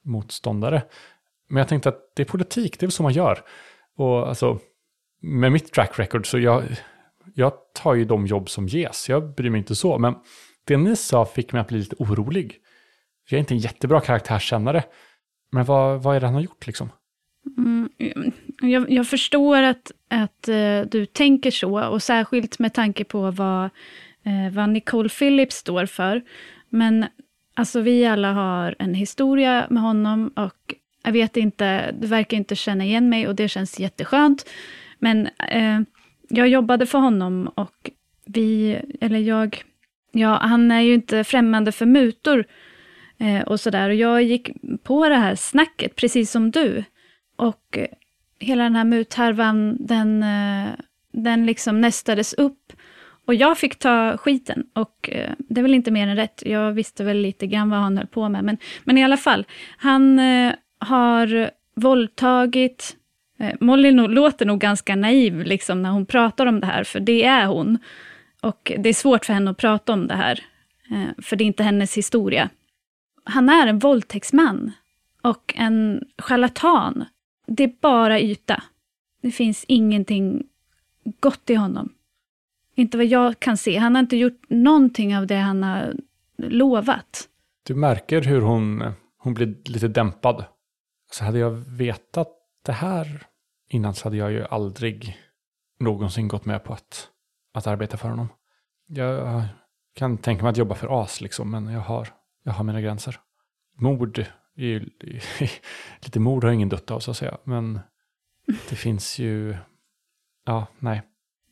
[0.04, 0.84] motståndare.
[1.50, 3.40] Men jag tänkte att det är politik, det är väl så man gör.
[3.98, 4.60] Och alltså,
[5.22, 6.64] med mitt track record så jag,
[7.34, 9.10] jag tar ju de jobb som ges.
[9.10, 9.98] Jag bryr mig inte så.
[9.98, 10.16] Men
[10.64, 12.56] det ni sa fick mig att bli lite orolig.
[13.30, 14.84] Jag är inte en jättebra karaktärskännare.
[15.52, 16.90] Men vad, vad är det han har gjort liksom?
[17.58, 17.90] Mm,
[18.62, 23.64] jag, jag förstår att, att uh, du tänker så, och särskilt med tanke på vad,
[24.28, 26.22] uh, vad Nicole Phillips står för.
[26.70, 27.06] Men
[27.54, 32.56] alltså, vi alla har en historia med honom och jag vet inte, du verkar inte
[32.56, 34.46] känna igen mig och det känns jätteskönt.
[35.00, 35.80] Men eh,
[36.30, 37.92] jag jobbade för honom och
[38.26, 39.64] vi, eller jag,
[40.12, 42.46] ja, han är ju inte främmande för mutor
[43.18, 43.90] eh, och sådär.
[43.90, 44.52] Och jag gick
[44.84, 46.84] på det här snacket, precis som du.
[47.36, 47.88] Och eh,
[48.40, 50.70] hela den här muthärvan, den, eh,
[51.12, 52.74] den liksom nästades upp.
[53.26, 56.44] Och jag fick ta skiten och eh, det är väl inte mer än rätt.
[56.46, 58.44] Jag visste väl lite grann vad han höll på med.
[58.44, 59.46] Men, men i alla fall,
[59.78, 62.96] han eh, har våldtagit.
[63.40, 67.24] Eh, Molly låter nog ganska naiv liksom, när hon pratar om det här, för det
[67.24, 67.78] är hon.
[68.42, 70.40] Och det är svårt för henne att prata om det här,
[70.92, 72.50] eh, för det är inte hennes historia.
[73.24, 74.72] Han är en våldtäktsman
[75.22, 77.06] och en charlatan.
[77.48, 78.64] Det är bara yta.
[79.22, 80.44] Det finns ingenting
[81.20, 81.90] gott i honom.
[82.76, 83.78] Inte vad jag kan se.
[83.78, 85.96] Han har inte gjort någonting av det han har
[86.38, 87.30] lovat.
[87.64, 90.46] Du märker hur hon, eh, hon blir lite dämpad.
[91.12, 92.37] Så hade jag vetat
[92.68, 93.24] det här
[93.70, 95.18] innan så hade jag ju aldrig
[95.80, 97.10] någonsin gått med på att,
[97.54, 98.28] att arbeta för honom.
[98.88, 99.44] Jag
[99.94, 102.08] kan tänka mig att jobba för AS liksom, men jag har,
[102.44, 103.20] jag har mina gränser.
[103.80, 104.20] Mord,
[104.56, 104.80] är ju,
[106.02, 107.80] lite mord har ingen dött av så att säga, men
[108.70, 109.58] det finns ju,
[110.46, 111.02] ja, nej.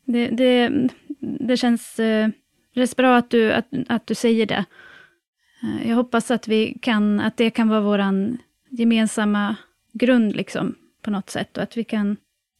[0.05, 0.71] Det, det,
[1.39, 2.29] det känns eh,
[2.73, 4.65] det bra att du, att, att du säger det.
[5.63, 8.01] Eh, jag hoppas att, vi kan, att det kan vara vår
[8.69, 9.55] gemensamma
[9.93, 10.75] grund liksom,
[11.05, 11.57] på något sätt.
[11.57, 12.17] Och att vi kan,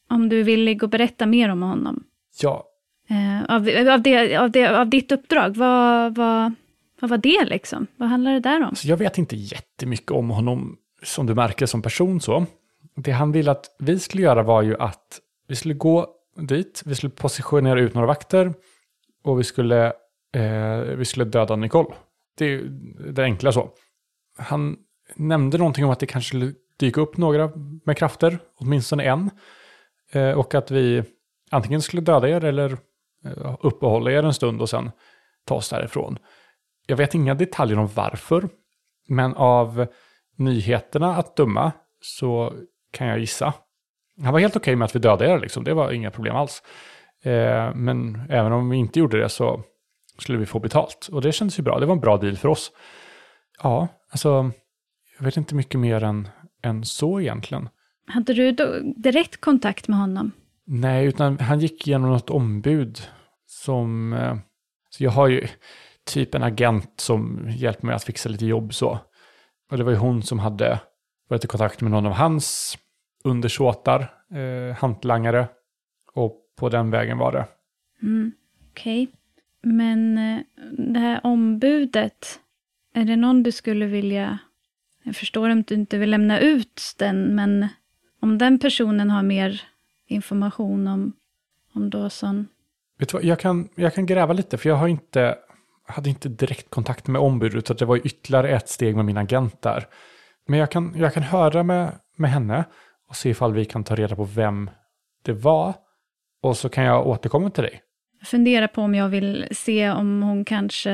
[0.10, 2.04] om du är villig att berätta mer om honom.
[2.42, 2.66] Ja,
[3.10, 6.54] Eh, av, av, det, av, det, av ditt uppdrag, vad, vad,
[7.00, 7.88] vad var det liksom?
[7.98, 8.76] Vad handlar det där om?
[8.76, 12.46] Så jag vet inte jättemycket om honom som du märker som person så.
[12.96, 16.96] Det han ville att vi skulle göra var ju att vi skulle gå dit, vi
[16.96, 18.54] skulle positionera ut några vakter
[19.24, 19.86] och vi skulle,
[20.36, 21.90] eh, vi skulle döda Nicole.
[22.38, 22.70] Det är ju
[23.12, 23.70] det enkla så.
[24.38, 24.78] Han
[25.16, 27.52] nämnde någonting om att det kanske skulle dyka upp några
[27.86, 29.30] med krafter, åtminstone en.
[30.12, 31.04] Eh, och att vi
[31.52, 32.78] antingen skulle döda er eller
[33.26, 34.92] eh, uppehålla er en stund och sen
[35.46, 36.18] ta oss därifrån.
[36.88, 38.50] Jag vet inga detaljer om varför,
[39.08, 39.88] men av
[40.38, 42.54] nyheterna att döma så
[42.92, 43.54] kan jag gissa.
[44.24, 45.64] Han var helt okej okay med att vi dödade er, liksom.
[45.64, 46.64] det var inga problem alls.
[47.24, 49.64] Eh, men även om vi inte gjorde det så
[50.18, 51.10] skulle vi få betalt.
[51.12, 52.72] Och det kändes ju bra, det var en bra deal för oss.
[53.64, 54.52] Ja, alltså,
[55.18, 56.28] jag vet inte mycket mer än,
[56.62, 57.70] än så egentligen.
[58.08, 58.52] Hade du
[58.98, 60.32] direkt kontakt med honom?
[60.66, 63.00] Nej, utan han gick igenom något ombud
[63.46, 64.14] som...
[64.14, 64.38] Eh,
[64.90, 65.48] så jag har ju
[66.06, 69.00] typ en agent som hjälper mig att fixa lite jobb så.
[69.72, 70.80] Och det var ju hon som hade
[71.28, 72.78] varit i kontakt med någon av hans
[73.24, 75.48] undersåtar, eh, hantlangare.
[76.14, 77.46] Och på den vägen var det.
[78.02, 78.32] Mm,
[78.72, 79.04] Okej.
[79.04, 79.16] Okay.
[79.62, 80.42] Men eh,
[80.78, 82.40] det här ombudet,
[82.94, 84.40] är det någon du skulle vilja...
[85.06, 87.68] Jag förstår om du inte vill lämna ut den, men
[88.22, 89.62] om den personen har mer
[90.08, 91.14] information om,
[91.74, 92.48] om Dawson?
[93.00, 95.36] Vet du vad, jag kan, jag kan gräva lite, för jag har inte,
[95.88, 99.62] hade inte direkt kontakt med ombudet, utan det var ytterligare ett steg med min agent
[99.62, 99.88] där.
[100.48, 102.66] Men jag kan, jag kan höra med, med henne
[103.10, 104.70] och se ifall vi kan ta reda på vem
[105.24, 105.74] det var.
[106.42, 107.82] Och så kan jag återkomma till dig.
[108.24, 110.92] Funderar på om jag vill se om hon kanske...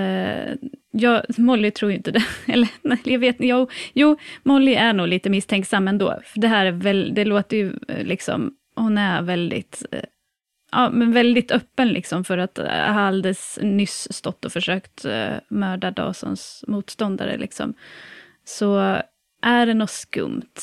[0.92, 2.24] Jag, Molly tror ju inte det.
[2.54, 2.70] Eller
[3.04, 6.20] jag vet jo, jo, Molly är nog lite misstänksam ändå.
[6.26, 8.56] För det här är väl, det låter ju eh, liksom...
[8.76, 9.86] Hon är väldigt...
[9.92, 10.04] Eh,
[10.72, 15.06] ja, men väldigt öppen liksom för att eh, ha alldeles nyss stått och försökt
[15.50, 17.38] mörda Dawsons motståndare.
[17.38, 17.74] Liksom.
[18.46, 19.02] Så
[19.42, 20.60] är det något skumt?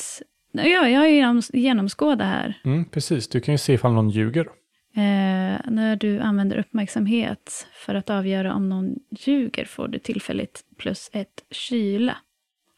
[0.51, 2.61] Ja, jag har genomskådat här.
[2.65, 4.47] Mm, precis, du kan ju se ifall någon ljuger.
[4.95, 11.09] Eh, när du använder uppmärksamhet för att avgöra om någon ljuger får du tillfälligt plus
[11.13, 12.17] ett kyla.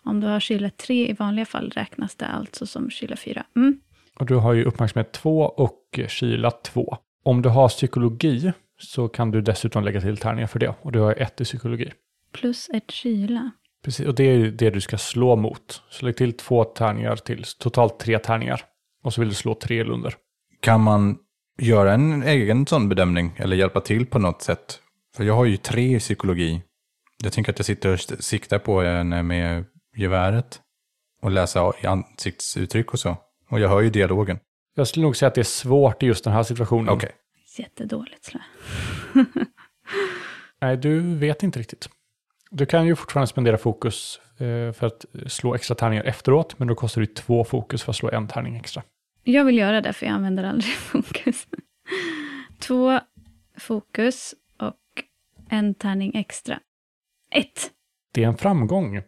[0.04, 3.45] Om du har kyla 3 i vanliga fall räknas det alltså som kyla 4.
[3.56, 3.80] Mm.
[4.19, 6.97] Och du har ju uppmärksamhet 2 och kyla 2.
[7.24, 10.74] Om du har psykologi så kan du dessutom lägga till tärningar för det.
[10.82, 11.91] Och du har ett i psykologi.
[12.34, 13.52] Plus ett kyla.
[13.84, 15.84] Precis, och det är ju det du ska slå mot.
[15.89, 18.62] Så lägg till två tärningar till, totalt tre tärningar.
[19.04, 20.13] Och så vill du slå tre eller under.
[20.60, 21.17] Kan man
[21.58, 24.80] göra en egen sån bedömning eller hjälpa till på något sätt?
[25.16, 26.62] För jag har ju tre i psykologi.
[27.24, 30.62] Jag tänker att jag sitter och siktar på en med geväret
[31.22, 33.18] och läsa ansiktsuttryck och så.
[33.50, 34.40] Och jag hör ju dialogen.
[34.76, 36.90] Jag skulle nog säga att det är svårt i just den här situationen.
[36.90, 37.08] Okej.
[37.08, 37.66] Okay.
[37.66, 38.42] Jättedåligt slä.
[40.62, 41.90] Nej, du vet inte riktigt.
[42.52, 46.76] Du kan ju fortfarande spendera fokus eh, för att slå extra tärningar efteråt, men då
[46.76, 48.84] kostar det två fokus för att slå en tärning extra.
[49.23, 51.47] Jag vill göra det, för jag använder aldrig fokus.
[52.60, 52.99] Två
[53.57, 55.03] fokus och
[55.49, 56.60] en tärning extra.
[57.36, 57.71] Ett.
[58.13, 59.01] Det är en framgång.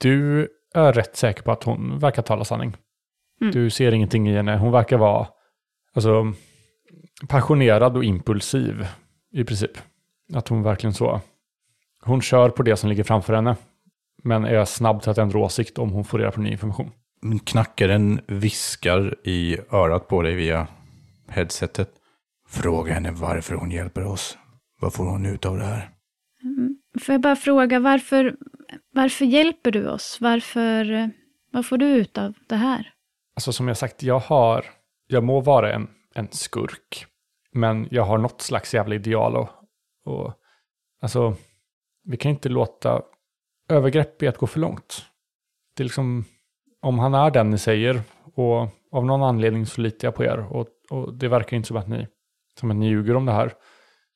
[0.00, 2.76] Du är rätt säker på att hon verkar tala sanning.
[3.40, 3.52] Mm.
[3.52, 4.56] Du ser ingenting i henne.
[4.56, 5.28] Hon verkar vara
[5.94, 6.32] alltså,
[7.28, 8.86] passionerad och impulsiv
[9.32, 9.78] i princip.
[10.34, 11.20] Att hon verkligen så
[12.04, 13.56] hon kör på det som ligger framför henne,
[14.22, 16.90] men är snabb till att ändra åsikt om hon får reda på ny information.
[17.44, 20.66] Knackaren viskar i örat på dig via
[21.28, 21.90] headsetet.
[22.48, 24.38] Fråga henne varför hon hjälper oss.
[24.80, 25.90] Vad får hon ut av det här?
[26.42, 26.76] Mm.
[27.00, 28.36] Får jag bara fråga, varför,
[28.92, 30.18] varför hjälper du oss?
[30.20, 31.10] Varför,
[31.52, 32.92] vad får du ut av det här?
[33.36, 34.64] Alltså som jag sagt, jag har,
[35.06, 37.06] jag må vara en, en skurk,
[37.52, 39.48] men jag har något slags jävla ideal och,
[40.04, 40.34] och
[41.00, 41.36] alltså
[42.04, 43.02] vi kan inte låta
[43.68, 45.04] övergrepp i att gå för långt.
[45.76, 46.24] Det är liksom,
[46.84, 48.00] om han är den ni säger
[48.34, 51.76] och av någon anledning så litar jag på er och, och det verkar inte som
[51.76, 52.06] att ni,
[52.60, 53.52] som att ni ljuger om det här,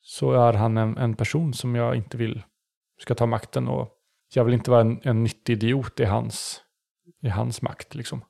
[0.01, 2.41] så är han en, en person som jag inte vill
[3.01, 3.89] ska ta makten och
[4.33, 6.61] jag vill inte vara en, en nyttig idiot i hans,
[7.21, 8.21] i hans makt liksom.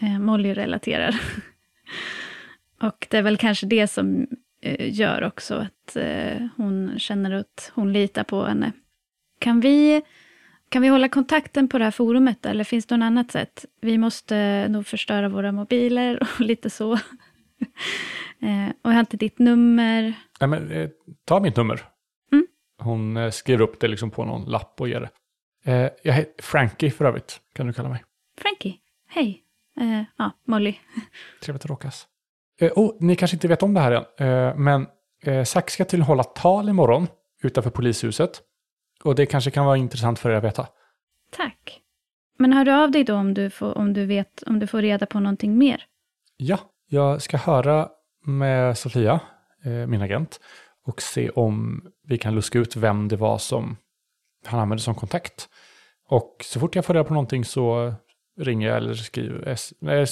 [0.00, 1.20] Eh, Molly relaterar.
[2.82, 4.26] och det är väl kanske det som
[4.62, 8.72] eh, gör också att eh, hon känner att hon litar på henne.
[9.38, 10.02] Kan vi,
[10.68, 13.64] kan vi hålla kontakten på det här forumet eller finns det något annat sätt?
[13.80, 16.92] Vi måste nog förstöra våra mobiler och lite så.
[18.40, 20.12] eh, och jag har inte ditt nummer.
[20.40, 20.88] Nej, men, eh,
[21.24, 21.84] ta mitt nummer.
[22.32, 22.46] Mm.
[22.78, 25.10] Hon eh, skriver upp det liksom på någon lapp och ger det.
[26.02, 28.04] Jag heter Frankie för övrigt, kan du kalla mig.
[28.40, 28.74] Frankie,
[29.08, 29.42] hej.
[29.80, 30.74] Eh, ja, Molly.
[31.42, 32.06] Trevligt att råkas.
[32.60, 34.86] Eh, oh, ni kanske inte vet om det här än, eh, men
[35.22, 37.06] eh, Zack ska till hålla tal imorgon
[37.42, 38.42] utanför polishuset.
[39.04, 40.66] Och det kanske kan vara intressant för er att veta.
[41.30, 41.80] Tack.
[42.38, 44.82] Men hör du av dig då om du får, om du vet, om du får
[44.82, 45.84] reda på någonting mer?
[46.36, 47.88] Ja, jag ska höra
[48.24, 49.20] med Sofia,
[49.64, 50.40] eh, min agent,
[50.84, 53.76] och se om vi kan luska ut vem det var som
[54.44, 55.48] han använde som kontakt.
[56.08, 57.94] Och så fort jag får reda på någonting så
[58.40, 59.56] ringer jag eller skriver.
[59.80, 60.06] Nej,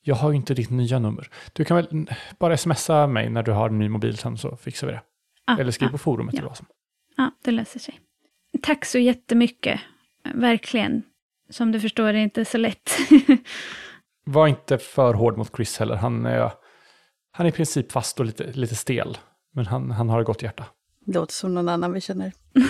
[0.00, 1.30] jag har ju inte ditt nya nummer.
[1.52, 2.06] Du kan väl
[2.38, 5.02] bara smsa mig när du har en ny mobil sen så fixar vi det.
[5.44, 6.38] Ah, eller skriv ah, på forumet ja.
[6.38, 6.66] eller vad som.
[7.18, 8.00] Ja, det löser sig.
[8.62, 9.80] Tack så jättemycket.
[10.34, 11.02] Verkligen.
[11.50, 12.98] Som du förstår är det inte så lätt.
[14.24, 15.94] Var inte för hård mot Chris heller.
[15.96, 16.52] Han är,
[17.30, 19.18] han är i princip fast och lite, lite stel.
[19.54, 20.64] Men han, han har ett gott hjärta.
[21.06, 22.32] Låter som någon annan vi känner.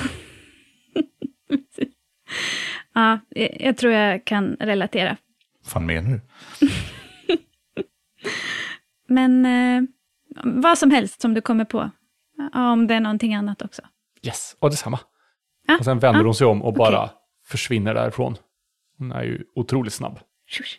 [2.95, 5.17] ja, jag jag tror jag kan relatera.
[5.65, 6.21] fan menar du?
[9.09, 9.83] Men eh,
[10.45, 11.91] vad som helst som du kommer på.
[12.53, 13.83] Ja, om det är någonting annat också.
[14.23, 15.01] Yes, och detsamma.
[15.67, 17.17] Ja, Och sen vänder ja, hon sig om och bara okej.
[17.47, 18.37] försvinner därifrån.
[18.99, 20.19] Hon är ju otroligt snabb.
[20.47, 20.77] Tjush.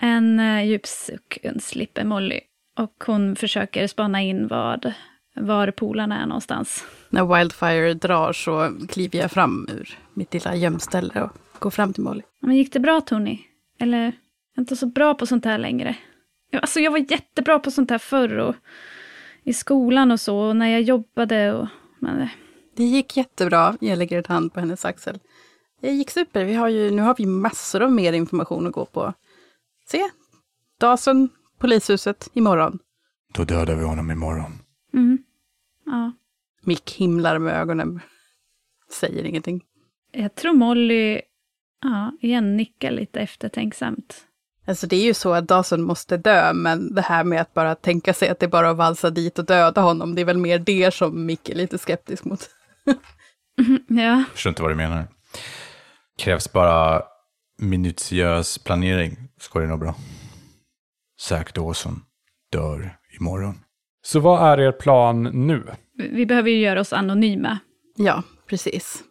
[0.00, 2.40] En uh, djup suck undslipper Molly.
[2.78, 4.92] Och hon försöker spana in vad,
[5.34, 6.84] var polarna är någonstans.
[7.08, 12.02] När Wildfire drar så kliver jag fram ur mitt lilla gömställe och går fram till
[12.02, 12.22] Molly.
[12.40, 13.38] Men gick det bra Tony?
[13.78, 14.12] Eller, jag
[14.56, 15.96] är inte så bra på sånt här längre.
[16.52, 18.54] Alltså jag var jättebra på sånt här förr och
[19.46, 21.68] i skolan och så, och när jag jobbade och...
[21.98, 22.28] Men,
[22.76, 23.76] Det gick jättebra.
[23.80, 25.18] Jag lägger ett hand på hennes axel.
[25.80, 26.44] Det gick super.
[26.44, 29.12] Vi har ju, nu har vi massor av mer information att gå på.
[29.86, 30.00] Se,
[30.80, 31.28] Dawson,
[31.58, 32.78] polishuset, imorgon.
[33.34, 34.52] Då dödar vi honom imorgon.
[34.94, 35.18] mm,
[35.86, 36.12] ja.
[36.62, 38.00] Mick himlar med ögonen.
[38.90, 39.64] Säger ingenting.
[40.12, 41.20] Jag tror Molly,
[41.82, 44.25] ja, igen nickar lite eftertänksamt.
[44.66, 47.74] Alltså det är ju så att Dawson måste dö, men det här med att bara
[47.74, 50.38] tänka sig att det är bara att valsa dit och döda honom, det är väl
[50.38, 52.50] mer det som Mick är lite skeptisk mot.
[53.88, 55.08] Ja, Förstår inte vad du menar.
[56.18, 57.02] Krävs bara
[57.58, 59.94] minutiös planering så går det nog bra.
[61.20, 62.02] Zack Dawson
[62.52, 63.54] dör imorgon.
[64.02, 65.64] Så vad är er plan nu?
[65.94, 67.58] vi behöver ju göra oss anonyma.
[67.96, 69.02] Ja, precis.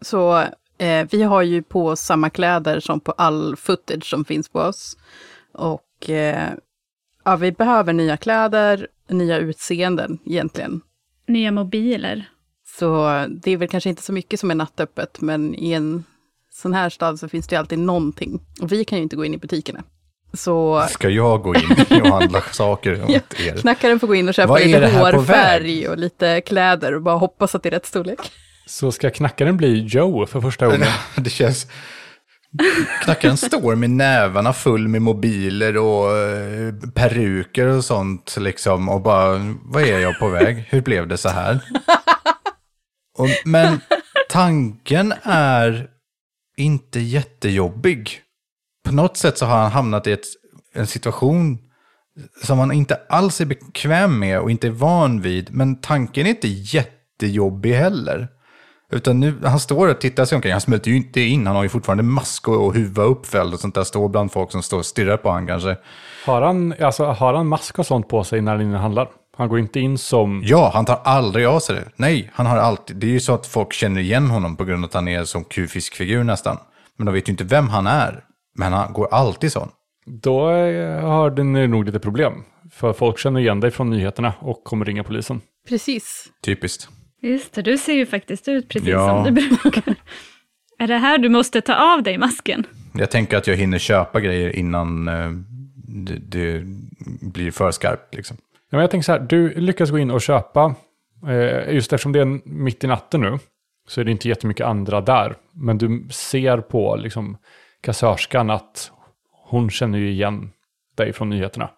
[0.00, 0.44] Så
[0.78, 4.60] eh, vi har ju på oss samma kläder som på all footage som finns på
[4.60, 4.96] oss.
[5.54, 6.50] Och eh,
[7.24, 10.80] ja, vi behöver nya kläder, nya utseenden egentligen.
[11.28, 12.28] Nya mobiler.
[12.78, 16.04] Så det är väl kanske inte så mycket som är nattöppet, men i en
[16.52, 18.40] sån här stad så finns det ju alltid någonting.
[18.62, 19.82] Och vi kan ju inte gå in i butikerna.
[20.32, 21.62] Så Ska jag gå in
[22.02, 23.56] och handla saker Ja, åt er?
[23.56, 27.62] knackaren får gå in och köpa lite hårfärg och lite kläder och bara hoppas att
[27.62, 28.18] det är rätt storlek.
[28.66, 30.88] Så ska knackaren bli Joe för första gången?
[31.16, 31.66] Det känns...
[33.04, 39.54] Knackaren står med nävarna full med mobiler och eh, peruker och sånt liksom och bara,
[39.62, 40.66] vad är jag på väg?
[40.68, 41.60] Hur blev det så här?
[43.18, 43.80] Och, men
[44.28, 45.88] tanken är
[46.56, 48.20] inte jättejobbig.
[48.84, 50.26] På något sätt så har han hamnat i ett,
[50.74, 51.58] en situation
[52.44, 55.54] som han inte alls är bekväm med och inte är van vid.
[55.54, 58.28] Men tanken är inte jättejobbig heller.
[58.92, 60.52] Utan nu, han står och tittar sig omkring.
[60.52, 61.46] Han smälter ju inte in.
[61.46, 63.84] Han har ju fortfarande mask och, huva uppfälld och sånt där.
[63.84, 65.76] Står bland folk som står och stirrar på honom kanske.
[66.26, 69.08] Har han, alltså, har han mask och sånt på sig när han handlar?
[69.36, 70.42] Han går inte in som...
[70.44, 71.84] Ja, han tar aldrig av sig det.
[71.96, 72.96] Nej, han har alltid...
[72.96, 75.24] Det är ju så att folk känner igen honom på grund av att han är
[75.24, 76.58] som kufiskfigur nästan.
[76.96, 78.24] Men de vet ju inte vem han är.
[78.58, 79.68] Men han går alltid sån.
[80.06, 82.32] Då eh, har ni nog lite problem.
[82.72, 85.40] För folk känner igen dig från nyheterna och kommer ringa polisen.
[85.68, 86.24] Precis.
[86.44, 86.88] Typiskt.
[87.26, 89.24] Just det, du ser ju faktiskt ut precis Ja.
[89.24, 89.94] som du brukar.
[90.78, 92.66] är det här du måste ta av dig masken?
[92.94, 95.30] Jag tänker att jag hinner köpa grejer innan eh,
[95.88, 96.62] det, det
[97.32, 98.36] blir för skarpt liksom.
[98.40, 100.74] Ja, men jag tänker så här, du lyckas gå in och köpa,
[101.28, 103.38] eh, just eftersom det är mitt i natten nu,
[103.88, 105.36] så är det inte jättemycket andra där.
[105.52, 107.36] Men du ser på liksom,
[107.80, 108.90] kassörskan att
[109.48, 110.50] hon känner ju igen
[110.96, 111.70] dig från nyheterna.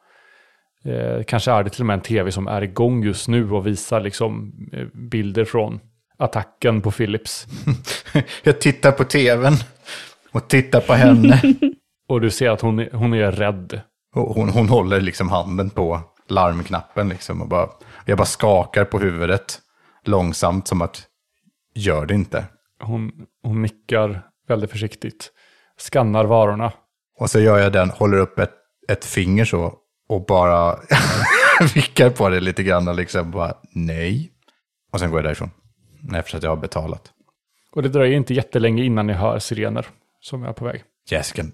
[0.88, 3.66] Eh, kanske är det till och med en tv som är igång just nu och
[3.66, 5.80] visar liksom, eh, bilder från
[6.18, 7.46] attacken på Philips.
[8.42, 9.54] jag tittar på tvn
[10.32, 11.42] och tittar på henne.
[12.08, 13.80] Och du ser att hon är, hon är rädd.
[14.14, 17.68] Och hon, hon håller liksom handen på larmknappen liksom och bara,
[18.04, 19.58] jag bara skakar på huvudet
[20.04, 21.02] långsamt som att,
[21.74, 22.44] gör det inte.
[22.80, 25.30] Hon, hon nickar väldigt försiktigt.
[25.78, 26.72] Skannar varorna.
[27.18, 28.54] Och så gör jag den, håller upp ett,
[28.88, 29.74] ett finger så
[30.08, 30.78] och bara
[31.74, 34.32] vickar på det lite grann och liksom bara nej.
[34.92, 35.50] Och sen går jag därifrån.
[36.14, 37.12] Efter att jag har betalat.
[37.72, 39.86] Och det dröjer inte jättelänge innan ni hör sirener
[40.20, 40.82] som är på väg.
[41.10, 41.44] Jessica,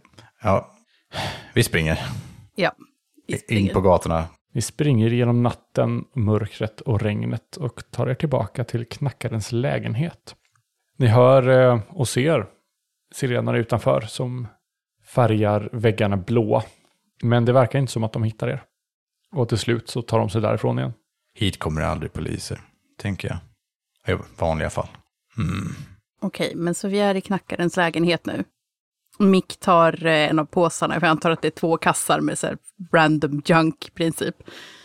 [0.43, 0.71] ja,
[1.55, 1.99] vi springer
[2.57, 2.73] Ja.
[3.27, 3.73] vi in springer.
[3.75, 4.25] på gatorna.
[4.53, 10.35] Ni springer genom natten, mörkret och regnet och tar er tillbaka till knackarens lägenhet.
[10.97, 12.47] Ni hör eh, och ser
[13.15, 14.49] sirenerna utanför som
[15.15, 16.63] färgar väggarna blåa.
[17.23, 18.63] Men det verkar inte som att de hittar er.
[19.33, 20.93] Och till slut så tar de sig därifrån igen.
[21.35, 22.61] Hit kommer aldrig poliser,
[22.99, 23.39] tänker jag.
[24.17, 24.89] I vanliga fall.
[25.39, 25.75] Mm.
[26.21, 28.45] Okej, men så vi är i knackarens lägenhet nu.
[29.19, 32.39] Mick tar eh, en av påsarna, för jag antar att det är två kassar med
[32.39, 32.59] så här
[32.93, 34.35] random junk-princip.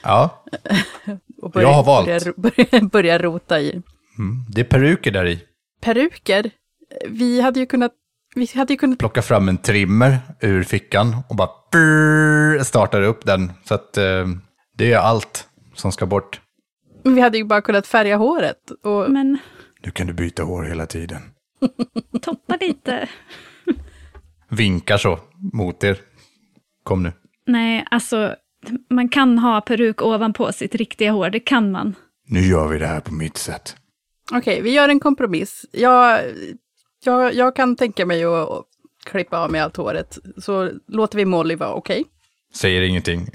[0.03, 0.45] Ja,
[1.41, 2.05] Och Jag har valt.
[2.05, 3.71] Börjar, börjar, börjar rota i.
[4.17, 4.45] Mm.
[4.49, 5.39] Det är peruker där i.
[5.82, 6.51] Peruker.
[7.07, 7.91] Vi hade ju kunnat,
[8.36, 13.26] vi hade ju kunnat, Plocka fram en trimmer ur fickan och bara brrr, startar upp
[13.26, 13.51] den.
[13.63, 14.28] Så att eh,
[14.78, 16.41] det är allt som ska bort.
[17.03, 18.72] vi hade ju bara kunnat färga håret.
[18.84, 19.38] Och, Men
[19.86, 21.22] Nu kan du byta hår hela tiden.
[22.22, 23.09] toppa lite.
[24.49, 25.20] Vinkar så
[25.53, 25.97] mot er.
[26.84, 27.11] Kom nu.
[27.47, 28.36] Nej, alltså
[28.89, 31.95] man kan ha peruk ovanpå sitt riktiga hår, det kan man.
[32.28, 33.76] Nu gör vi det här på mitt sätt.
[34.32, 35.65] Okej, vi gör en kompromiss.
[35.72, 36.22] Jag,
[37.03, 38.65] jag, jag kan tänka mig att
[39.10, 40.18] klippa av mig allt håret.
[40.38, 42.05] Så låter vi Molly vara okej.
[42.53, 43.28] Säger ingenting.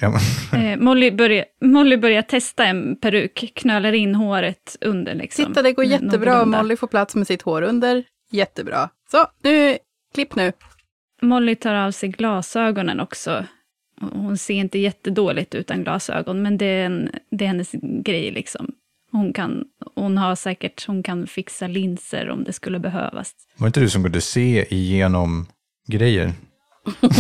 [0.52, 5.14] Eh, Molly, börjar, Molly börjar testa en peruk, knölar in håret under.
[5.14, 6.44] Liksom, Titta, det går jättebra.
[6.44, 8.04] Molly får plats med sitt hår under.
[8.30, 8.88] Jättebra.
[9.10, 9.78] Så, nu,
[10.14, 10.52] klipp nu.
[11.22, 13.44] Molly tar av sig glasögonen också.
[14.00, 17.72] Hon ser inte jättedåligt utan glasögon, men det är, en, det är hennes
[18.04, 18.30] grej.
[18.30, 18.72] liksom.
[19.12, 19.64] Hon, kan,
[19.94, 23.32] hon har säkert, hon kan fixa linser om det skulle behövas.
[23.56, 25.46] Var det inte du som kunde se igenom
[25.86, 26.32] grejer?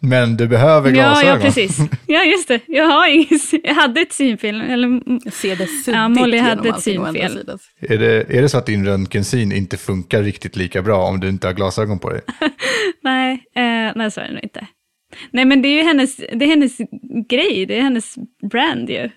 [0.00, 1.34] Men du behöver Ja, glasögon.
[1.34, 1.78] ja, precis.
[2.06, 2.60] Ja, just det.
[2.66, 4.60] Jag, har ingen, jag hade ett synfel.
[4.60, 7.38] Eller, Jag ser det suddigt Ja, Molly hade ett synfel.
[7.80, 11.28] Är det, är det så att din röntgensyn inte funkar riktigt lika bra om du
[11.28, 12.20] inte har glasögon på dig?
[13.02, 14.66] nej, eh, nej, så är det nog inte.
[15.30, 16.76] Nej, men det är ju hennes, det är hennes
[17.28, 17.66] grej.
[17.66, 18.14] Det är hennes
[18.50, 19.10] brand ju.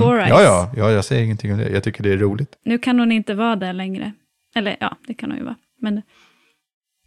[0.00, 0.30] Four Eyes.
[0.30, 1.68] Ja, ja, ja, jag säger ingenting om det.
[1.70, 2.52] Jag tycker det är roligt.
[2.64, 4.12] Nu kan hon inte vara där längre.
[4.54, 5.56] Eller ja, det kan hon ju vara.
[5.82, 6.02] Men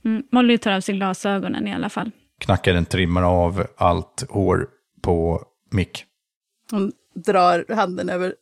[0.05, 2.11] mm, Molly tar av sig glasögonen i alla fall.
[2.39, 4.67] Knackaren trimmar av allt hår
[5.01, 5.41] på
[5.71, 6.05] Mick.
[6.71, 8.33] Hon drar handen över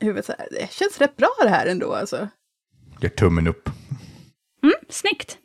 [0.00, 0.48] huvudet så här.
[0.50, 2.28] Det känns rätt bra det här ändå alltså.
[3.00, 3.70] Gör tummen upp.
[4.62, 5.38] Mm, snyggt.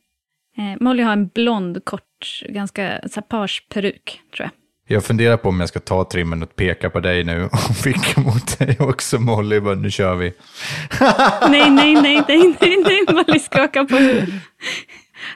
[0.57, 4.49] Eh, Molly har en blond, kort, ganska så här, page-peruk, tror jag.
[4.87, 8.21] Jag funderar på om jag ska ta trimmen och peka på dig nu och vicka
[8.21, 9.59] mot dig också Molly.
[9.59, 10.33] Bara, nu kör vi.
[11.49, 14.29] Nej, nej, nej, nej, nej, nej, Molly skakar på huvudet.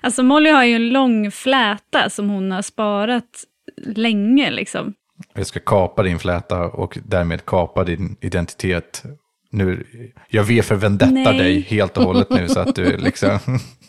[0.01, 3.43] Alltså Molly har ju en lång fläta som hon har sparat
[3.85, 4.93] länge liksom.
[5.33, 9.03] Jag ska kapa din fläta och därmed kapa din identitet.
[9.51, 9.87] Nu,
[10.29, 11.37] jag V för vendetta Nej.
[11.37, 13.39] dig helt och hållet nu så att du liksom...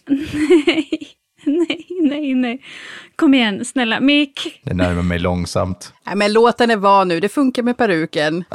[0.06, 0.88] Nej,
[1.44, 2.62] nej, nej, nej.
[3.16, 4.00] Kom igen, snälla.
[4.00, 5.92] Mick, Det närmar mig långsamt.
[6.06, 7.20] Nej, men låt henne vara nu.
[7.20, 8.44] Det funkar med peruken.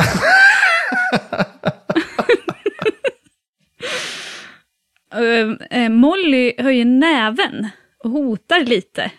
[5.69, 7.67] Eh, Molly höjer näven
[8.03, 9.11] och hotar lite.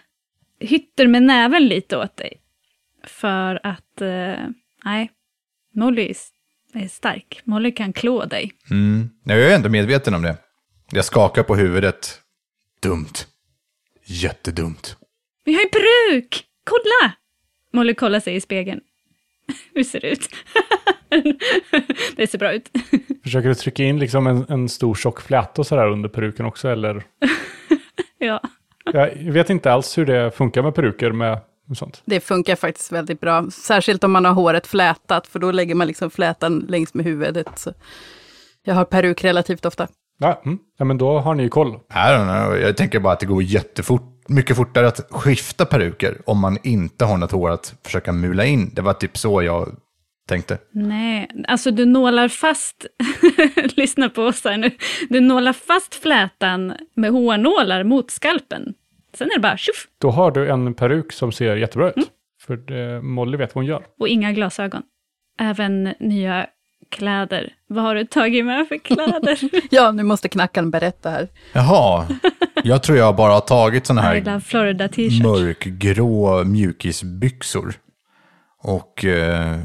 [0.61, 2.41] Hytter med näven lite åt dig.
[3.05, 4.49] För att, eh,
[4.85, 5.11] nej,
[5.75, 6.15] Molly
[6.75, 7.41] är stark.
[7.45, 8.53] Molly kan klå dig.
[8.71, 9.11] Mm.
[9.25, 10.37] Jag är ändå medveten om det.
[10.91, 12.21] Jag skakar på huvudet.
[12.83, 13.13] Dumt.
[14.05, 14.97] Jättedumt.
[15.45, 16.45] Vi har ju peruk!
[16.65, 17.13] Kolla!
[17.73, 18.81] Molly kollar sig i spegeln.
[19.75, 20.29] Hur ser det ut?
[22.17, 22.71] det ser bra ut.
[23.23, 26.69] Försöker du trycka in liksom en, en stor tjock fläta och sådär under peruken också
[26.69, 27.03] eller?
[28.19, 28.41] ja.
[28.93, 31.39] Jag vet inte alls hur det funkar med peruker med
[31.73, 32.03] sånt.
[32.05, 33.51] Det funkar faktiskt väldigt bra.
[33.51, 37.59] Särskilt om man har håret flätat, för då lägger man liksom flätan längs med huvudet.
[37.59, 37.73] Så
[38.65, 39.89] jag har peruk relativt ofta.
[40.19, 40.59] Ja, mm.
[40.79, 41.69] ja men då har ni ju koll.
[41.75, 42.59] I don't know.
[42.59, 47.05] Jag tänker bara att det går jättefort, mycket fortare att skifta peruker om man inte
[47.05, 48.71] har något hår att försöka mula in.
[48.75, 49.77] Det var typ så jag
[50.29, 50.59] tänkte.
[50.73, 52.87] Nej, alltså du nålar fast,
[53.77, 54.71] lyssna på oss här nu,
[55.09, 58.75] du nålar fast flätan med hårnålar mot skalpen.
[59.15, 62.11] Sen är det bara tjoff Då har du en peruk som ser jättebra ut.
[62.47, 63.83] För det, Molly vet vad hon gör.
[64.01, 64.83] och inga glasögon.
[65.41, 66.47] Även nya
[66.91, 67.53] kläder.
[67.69, 69.39] Vad har du tagit med för kläder?
[69.71, 71.29] Ja, nu måste knackaren berätta här.
[71.53, 72.07] Jaha,
[72.65, 74.89] jag tror jag bara har tagit sådana här Florida
[75.23, 77.75] mörkgrå mjukisbyxor.
[78.63, 79.59] Och eh,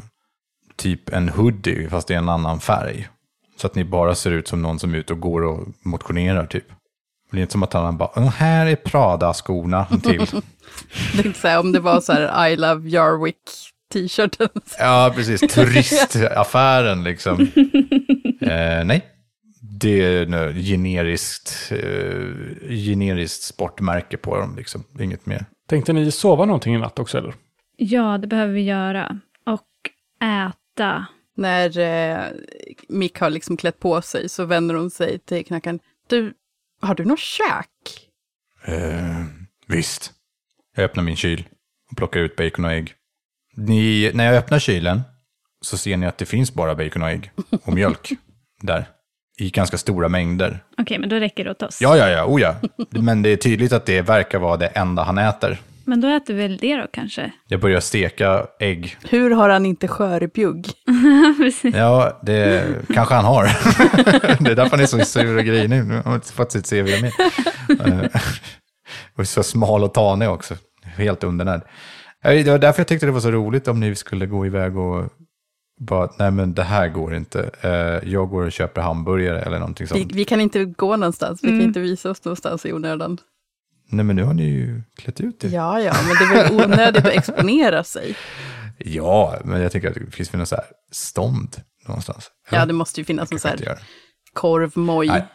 [0.76, 3.08] typ en hoodie fast i en annan färg.
[3.58, 6.45] Så att ni bara ser ut som någon som är ute och går och motionerar
[6.45, 6.66] typ.
[7.32, 10.26] Det är inte som att han bara, "Åh, här är Prada-skorna till.
[11.18, 13.36] Det är så om det var så här I love Jarwick
[13.93, 14.50] t-shirten.
[14.80, 15.41] Ja, precis.
[15.41, 17.47] Turistaffären liksom.
[18.41, 19.06] Eh, nej,
[19.82, 24.84] det är ett generiskt, eh, generiskt sportmärke på dem liksom.
[25.00, 25.46] Inget mer.
[25.68, 27.34] Tänkte ni sova någonting i natt också eller?
[27.78, 29.20] Ja, det behöver vi göra.
[29.46, 29.68] Och
[30.22, 31.06] äta.
[31.36, 32.26] När eh,
[32.90, 35.80] Mick har liksom klätt på sig så vänder hon sig till knackaren.
[36.08, 36.34] Du,
[36.82, 38.10] har du något käk?
[38.66, 39.26] Eh,
[39.68, 40.12] visst.
[40.76, 41.48] Jag öppnar min kyl
[41.92, 42.94] och plockar ut bacon och ägg.
[43.56, 45.02] Ni, när jag öppnar kylen
[45.62, 47.32] så ser ni att det finns bara bacon och ägg
[47.64, 48.12] och mjölk
[48.62, 48.86] där.
[49.40, 50.60] I ganska stora mängder.
[50.78, 51.82] Okej, men då räcker det åt oss.
[51.82, 52.56] Ja, ja, ja, oh ja.
[52.90, 55.58] Men det är tydligt att det verkar vara det enda han äter.
[55.86, 57.32] Men då äter väl det då kanske?
[57.48, 58.98] Jag börjar steka ägg.
[59.10, 60.68] Hur har han inte skörbjugg?
[61.74, 63.44] Ja, det kanske han har.
[64.44, 65.86] det är därför han är så sur och grinig.
[65.86, 67.12] Nu har han inte fått sitt CV med.
[67.88, 68.22] Eh,
[69.18, 70.56] och så smal och tanig också.
[70.84, 71.62] Helt undernärd.
[72.26, 74.78] Eh, Det var därför jag tyckte det var så roligt om ni skulle gå iväg
[74.78, 75.10] och
[75.80, 77.50] bara, nej men det här går inte.
[77.62, 80.12] Eh, Jag går och köper hamburgare eller någonting Vi, sånt.
[80.16, 81.60] vi kan inte gå någonstans, vi Mm.
[81.60, 83.18] kan inte visa oss någonstånds i onödan.
[83.92, 85.50] Nej men nu har ni ju klätt ut er.
[85.50, 88.16] Ja, ja, men det är väl onödigt att exponera sig.
[88.82, 91.56] Ja, men jag tänker att det finns väl något så här stånd
[91.88, 92.32] någonstans.
[92.52, 93.80] Ja, det måste ju finnas sån inte här
[94.34, 95.08] korvmoj.
[95.08, 95.26] Nej.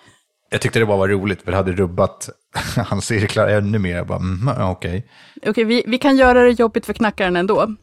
[0.51, 2.29] Jag tyckte det bara var roligt, för det hade rubbat
[2.77, 3.97] hans cirklar ännu mer.
[3.97, 5.07] Jag bara, mm, ja, okej.
[5.47, 7.75] Okej, vi, vi kan göra det jobbigt för knackaren ändå.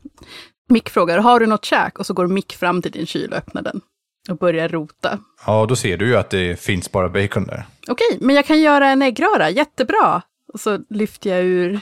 [0.72, 2.00] Mick frågar, har du något käk?
[2.00, 3.82] Och så går Mick fram till din kyl och öppnar den.
[4.30, 5.20] Och börjar rota.
[5.46, 7.66] Ja, då ser du ju att det finns bara bacon där.
[7.88, 10.22] Okej, men jag kan göra en äggröra, jättebra.
[10.54, 11.80] Och så lyfter jag ur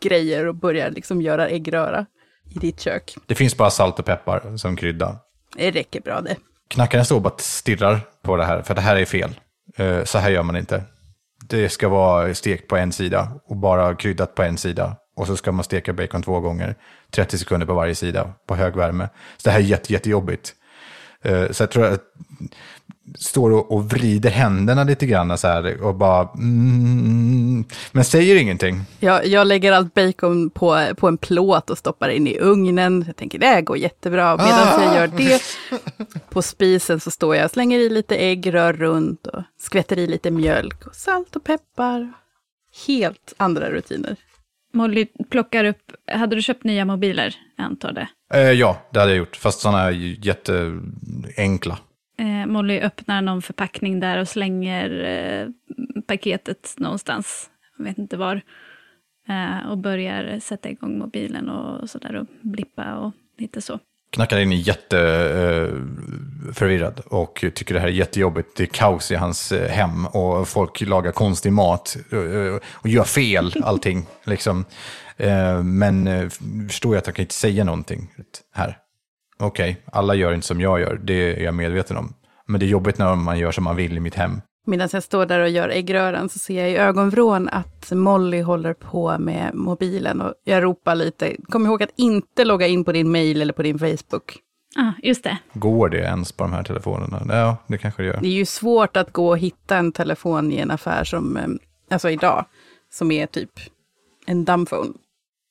[0.00, 2.06] grejer och börjar liksom göra äggröra
[2.54, 3.14] i ditt kök.
[3.26, 5.16] Det finns bara salt och peppar som krydda.
[5.56, 6.36] Det räcker bra det.
[6.68, 9.30] Knackaren står och bara stirrar på det här, för det här är fel.
[9.76, 10.82] Eh, Så här gör man inte.
[11.48, 14.96] Det ska vara stekt på en sida och bara kryddat på en sida.
[15.16, 16.74] Och så ska man steka bacon två gånger,
[17.10, 19.08] 30 sekunder på varje sida, på hög värme.
[19.36, 20.54] Så det här är jätte, jättejobbigt.
[21.22, 22.02] Eh, Så jag tror att
[23.18, 28.80] står och, och vrider händerna lite grann så här och bara, mm, men säger ingenting.
[29.00, 33.04] Jag, jag lägger allt bacon på, på en plåt och stoppar in i ugnen.
[33.06, 34.36] Jag tänker det här går jättebra.
[34.36, 35.42] Medan jag gör det
[36.30, 40.06] på spisen så står jag och slänger i lite ägg, rör runt och skvätter i
[40.06, 42.12] lite mjölk och salt och peppar.
[42.86, 44.16] Helt andra rutiner.
[44.72, 47.34] Molly plockar upp, hade du köpt nya mobiler?
[47.56, 48.08] Jag antar det.
[48.34, 51.78] Eh, ja, det hade jag gjort, fast sådana jätteenkla.
[52.18, 55.48] Eh, Molly öppnar någon förpackning där och slänger eh,
[56.06, 58.40] paketet någonstans, jag vet inte var.
[59.28, 63.78] Eh, och börjar sätta igång mobilen och sådär och blippa och lite så.
[64.12, 68.56] Knackaren är jätteförvirrad och tycker det här är jättejobbigt.
[68.56, 72.18] Det är kaos i hans eh, hem och folk lagar konstig mat eh,
[72.72, 74.06] och gör fel allting.
[74.24, 74.64] Liksom.
[75.16, 76.28] Eh, Men eh,
[76.68, 78.10] förstår jag att han kan inte säga någonting
[78.54, 78.78] här.
[79.38, 82.14] Okej, alla gör inte som jag gör, det är jag medveten om.
[82.46, 84.40] Men det är jobbigt när man gör som man vill i mitt hem.
[84.66, 88.74] Medan jag står där och gör äggröran så ser jag i ögonvrån att Molly håller
[88.74, 91.36] på med mobilen och jag ropar lite.
[91.48, 94.38] Kom ihåg att inte logga in på din mail eller på din Facebook.
[94.76, 95.38] Ah, just det.
[95.52, 97.22] Går det ens på de här telefonerna?
[97.28, 98.20] Ja, det kanske det gör.
[98.20, 101.46] Det är ju svårt att gå och hitta en telefon i en affär som, eh,
[101.90, 102.44] alltså idag,
[102.90, 103.50] som är typ
[104.26, 104.92] en dumbphone.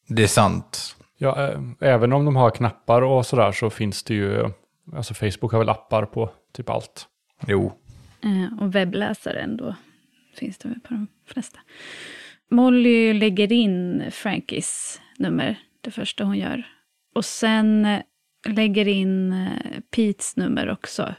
[0.07, 0.95] Det är sant.
[1.17, 4.49] Ja, eh, även om de har knappar och sådär så finns det ju,
[4.95, 7.05] alltså Facebook har väl appar på typ allt.
[7.47, 7.73] Jo,
[8.23, 9.75] Eh, och webbläsaren då
[10.35, 11.59] finns det på de flesta.
[12.51, 16.63] Molly lägger in Frankies nummer, det första hon gör.
[17.15, 18.01] Och sen eh,
[18.47, 21.15] lägger in eh, Petes nummer också.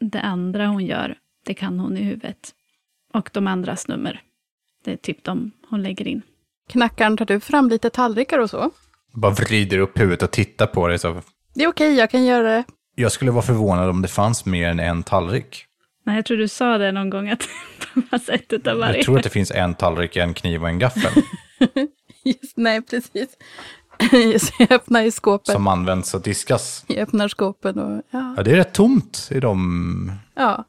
[0.00, 2.54] Det andra hon gör, det kan hon i huvudet.
[3.14, 4.20] Och de andras nummer,
[4.84, 6.22] det är typ de hon lägger in.
[6.68, 8.70] Knackaren, tar du fram lite tallrikar och så?
[9.14, 10.98] bara vrider upp huvudet och tittar på det.
[10.98, 11.22] Så
[11.54, 12.64] Det är okej, jag kan göra det.
[12.94, 15.64] jag skulle vara förvånad om det fanns mer än en tallrik.
[16.04, 17.48] Nej, jag tror du sa det någon gång att
[17.94, 18.96] det fanns ett utav varje.
[18.96, 21.12] Jag tror att det finns en tallrik, en kniv och en gaffel
[22.24, 23.36] Just, nej, precis.
[24.46, 25.52] Så jag öppnar i skåpet.
[25.52, 26.84] som används och diskas.
[26.86, 28.34] Jag öppnar skåpen och ja.
[28.36, 30.12] Ja, det är rätt tomt i de...
[30.34, 30.64] ja.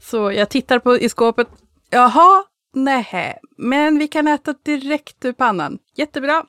[0.00, 1.48] Så jag tittar på i skåpet.
[1.90, 5.78] Jaha, nej, men vi kan äta direkt ur pannan.
[5.96, 6.44] Jättebra.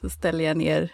[0.00, 0.92] Så ställer jag ner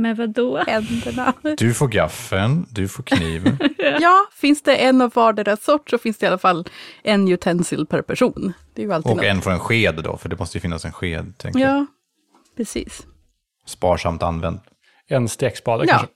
[0.00, 0.56] Men vadå?
[0.66, 1.32] händerna.
[1.58, 3.58] Du får gaffeln, du får kniven.
[4.00, 6.68] Ja, finns det en av vardera sort så finns det i alla fall
[7.02, 8.52] en utensil per person.
[8.74, 9.24] Det är ju alltid Och något.
[9.26, 11.32] en får en sked då, för det måste ju finnas en sked.
[11.38, 11.70] Tänker jag.
[11.70, 11.86] Ja,
[12.56, 13.06] precis.
[13.66, 14.60] Sparsamt använd.
[15.08, 16.08] En stekspade Ja, kanske.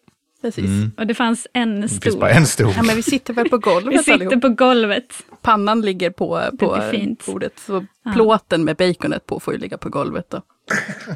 [0.43, 0.71] precis.
[0.99, 2.21] Och det fanns en Det finns stol.
[2.21, 2.73] bara en stol.
[2.77, 4.41] Ja, men vi sitter väl på Vi golvet sitter allihop.
[4.43, 5.13] på golvet.
[5.43, 6.79] Pannan ligger på, på
[7.27, 10.43] bordet, så plåten med baconet på får ju ligga på golvet då.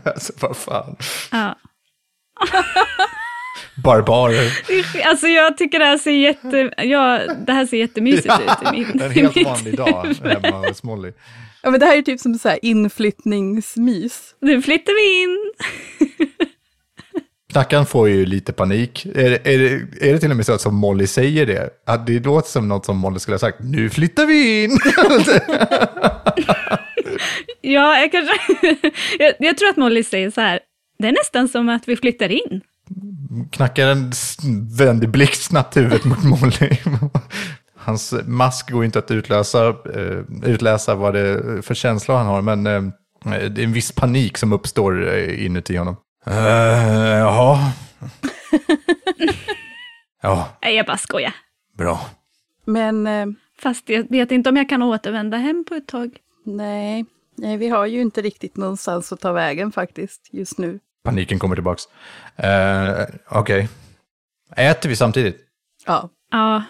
[0.10, 0.96] Alltså, vad fan.
[1.32, 1.56] Ja.
[3.74, 4.53] Barbarer.
[5.07, 6.70] Alltså jag tycker det här ser jätte...
[6.76, 10.82] Ja, det här ser jättemysigt ut i min, en helt mitt- vanlig dag hemma hos
[10.82, 11.12] Molly.
[11.62, 14.34] Ja, men det här är typ som så här inflyttningsmys.
[14.41, 15.53] Nu flyttar vi in.
[17.53, 19.07] Knackan får ju lite panik.
[19.07, 19.61] Är, det- är,
[20.01, 21.70] är det till och med så att som Molly säger det?
[21.87, 23.59] Att det låter som något som Molly skulle ha sagt.
[23.61, 24.70] Nu flyttar vi in!
[27.61, 28.34] Ja, jag kanske...
[29.18, 30.61] jag, jag tror att Molly säger så här.
[30.99, 32.61] Det är nästan som att vi flyttar in.
[33.53, 34.36] Knackaren s-
[34.78, 36.76] vänder blixtsnabbt huvudet mot Molly.
[37.76, 42.42] Hans mask går inte att utlösa, eh, utläsa vad det är för känslor han har,
[42.42, 42.82] men eh,
[43.51, 45.97] Det är en viss panik som uppstår eh, inuti honom.
[46.28, 47.72] Uh, jaha.
[50.22, 51.34] ja, Nej, jag bara skojar.
[51.78, 52.01] bra.
[52.64, 53.09] Men
[53.59, 56.11] Fast jag vet inte om jag kan återvända hem på ett tag.
[56.44, 57.05] nej,
[57.36, 60.80] nej, vi har ju inte riktigt någonstans att ta vägen faktiskt just nu.
[61.07, 61.88] Paniken kommer tillbaks.
[62.44, 63.68] Uh, Okej.
[64.57, 65.36] Äter vi samtidigt?
[65.86, 66.64] Ja, Ja,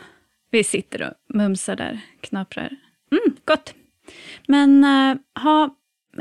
[0.51, 2.71] vi sitter och mumsar där, knaprar.
[3.13, 3.75] Mm, gott.
[4.49, 5.77] Men uh, ha,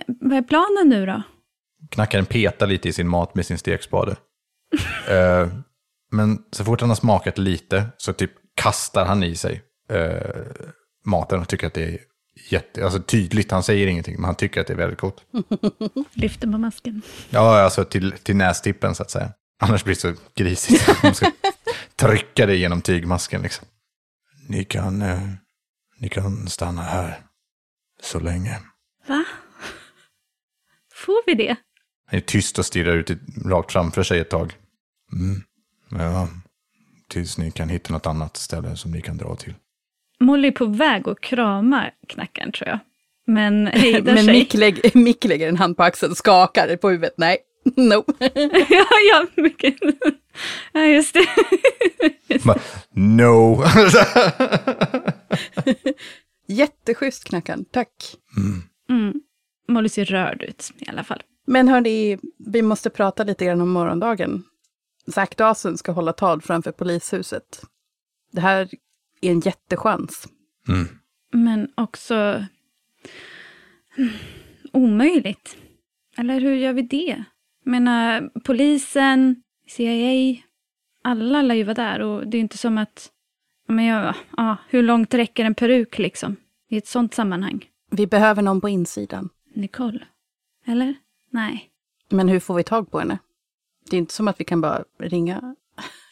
[0.07, 1.21] vad är planen nu då?
[1.91, 4.15] Knackaren petar lite i sin mat med sin stekspade.
[5.09, 5.47] Eh,
[6.11, 9.61] men så fort han har smakat lite så typ kastar han i sig
[11.05, 11.99] maten och tycker att det är
[12.49, 13.51] jätte, alltså tydligt.
[13.51, 15.25] Han säger ingenting, men han tycker att det är väldigt gott.
[16.13, 17.01] Lyfter på masken.
[17.29, 19.33] Ja, alltså till, till nästippen så att säga.
[19.59, 20.87] Annars blir det så grisigt.
[21.03, 21.31] Man ska
[21.95, 23.67] trycka det genom tygmasken liksom.
[24.47, 25.21] Ni kan, eh,
[25.99, 27.19] ni kan stanna här
[28.01, 28.59] så länge.
[29.07, 29.25] Va?
[30.93, 31.55] Får vi det?
[32.07, 33.11] Han är tyst och stirrar ut
[33.45, 34.53] rakt framför sig ett tag.
[35.13, 35.43] Mm.
[35.89, 36.29] Ja,
[37.09, 39.53] tills ni kan hitta något annat ställe som ni kan dra till.
[40.19, 42.79] Molly är på väg att krama knackaren tror jag.
[43.27, 44.33] Men hejdar men sig.
[44.33, 47.13] Mick, lägg, Mick lägger en hand på axeln, skakar på huvudet.
[47.17, 47.37] Nej,
[47.75, 48.05] no.
[48.69, 49.75] ja, ja, mycket.
[50.71, 52.43] ja, just det.
[52.43, 52.59] Bara,
[52.93, 53.63] no!
[56.47, 57.89] Jätteschysst knackan, tack.
[58.89, 59.13] Mm.
[59.67, 61.21] Molly ser rörd ut i alla fall.
[61.47, 64.43] Men hörni, vi måste prata lite grann om morgondagen.
[65.13, 67.61] Zack Dawson ska hålla tal framför polishuset.
[68.31, 68.69] Det här
[69.27, 70.27] är en jättechans.
[70.67, 70.87] Mm.
[71.31, 72.13] Men också
[73.97, 74.13] mm,
[74.71, 75.57] omöjligt.
[76.17, 77.23] Eller hur gör vi det?
[77.63, 80.41] Jag menar, polisen, CIA,
[81.03, 83.11] alla lär ju vara där och det är inte som att,
[83.67, 86.35] men jag, ja, hur långt räcker en peruk liksom?
[86.69, 87.65] I ett sånt sammanhang.
[87.91, 89.29] Vi behöver någon på insidan.
[89.55, 90.05] Nicole?
[90.65, 90.95] Eller?
[91.31, 91.69] Nej.
[92.09, 93.19] Men hur får vi tag på henne?
[93.89, 95.55] Det är inte som att vi kan bara ringa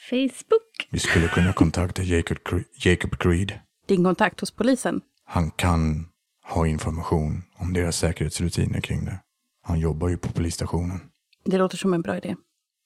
[0.10, 0.63] Facebook?
[0.90, 2.38] Vi skulle kunna kontakta Jacob,
[2.76, 3.60] Jacob Creed.
[3.88, 5.02] din kontakt hos polisen.
[5.26, 6.08] Han kan
[6.44, 9.20] ha information om deras säkerhetsrutiner kring det.
[9.62, 11.00] Han jobbar ju på polisstationen.
[11.46, 12.36] Det låter som en bra idé.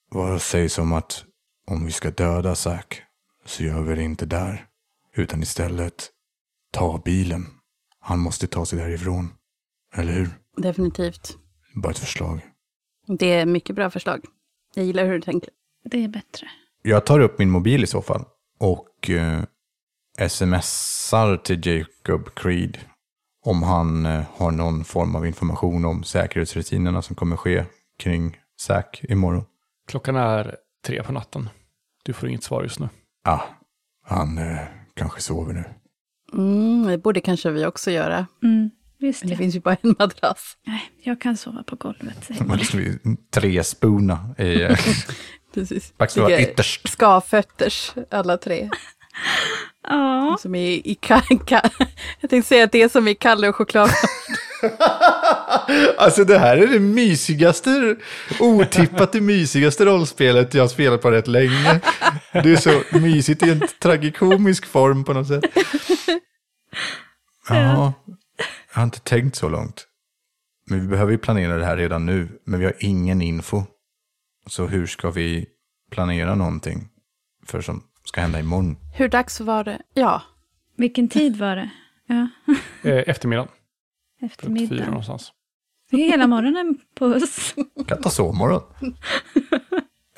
[0.10, 1.26] Vad sägs om att
[1.68, 3.02] om vi ska döda Zack
[3.46, 4.66] så gör vi det inte där.
[5.16, 6.10] Utan istället
[6.72, 7.46] ta bilen.
[8.00, 9.30] Han måste ta sig därifrån.
[9.96, 10.30] Eller hur?
[10.58, 11.38] Definitivt.
[11.76, 12.42] Bara ett förslag.
[13.08, 14.26] Det är mycket bra förslag.
[14.74, 15.50] Jag gillar hur du tänker.
[15.84, 16.48] Det är bättre.
[16.88, 18.26] Jag tar upp min mobil i så fall
[18.60, 19.44] och eh,
[20.28, 22.78] smsar till Jacob Creed
[23.46, 27.66] om han eh, har någon form av information om säkerhetsrutinerna som kommer ske
[28.00, 29.44] kring Zack imorgon.
[29.88, 31.50] Klockan är tre på natten.
[32.04, 32.90] Du får inget svar just nu.
[33.24, 33.42] Ah,
[34.06, 34.58] han eh,
[34.94, 35.64] kanske sover nu.
[36.34, 38.28] Mm, det borde kanske vi också göra.
[38.44, 38.70] Mm,
[39.00, 39.38] visst Men det ja.
[39.38, 40.58] finns ju bara en madrass.
[40.66, 42.30] Nej, jag kan sova på golvet.
[43.32, 44.68] tre spona i...
[45.58, 45.94] Precis.
[45.98, 46.90] Back ska vara Ligger ytterst.
[46.90, 48.70] Skavfötters, alla tre.
[49.90, 51.62] Ja, Som i, i ka, ka,
[52.22, 53.90] jag tänkte säga att det är som i Kalle och choklad.
[55.98, 57.96] Alltså det här är det mysigaste,
[58.40, 61.80] otippat det mysigaste rollspelet jag har spelat på rätt länge.
[62.32, 65.44] Det är så mysigt i en tragikomisk form på något sätt.
[67.50, 67.94] Ja,
[68.74, 69.86] jag har inte tänkt så långt.
[70.70, 73.64] Men vi behöver ju planera det här redan nu, men vi har ingen info.
[74.48, 75.46] Så hur ska vi
[75.92, 76.90] planera någonting
[77.46, 78.78] för som ska hända imorgon?
[78.96, 79.82] Hur dags var det?
[79.94, 80.22] Ja,
[80.78, 81.70] vilken tid var det?
[82.08, 82.28] Ja,
[82.84, 83.52] Eh, eftermiddag, runt
[84.20, 84.86] fyra eftermiddag.
[84.86, 85.32] någonstans.
[85.92, 87.56] Det är hela morgonen på oss.
[87.88, 88.62] Kan ta sovmorgon.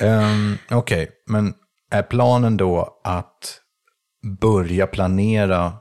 [0.02, 1.54] um, Okej, men
[1.92, 3.62] är planen då att
[4.42, 5.74] börja planera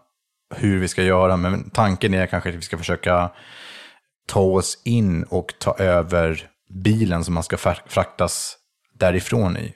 [0.55, 1.37] hur vi ska göra?
[1.37, 3.31] Men tanken är kanske att vi ska försöka
[4.27, 8.57] ta oss in och ta över bilen som man ska frak- fraktas
[8.99, 9.75] därifrån i.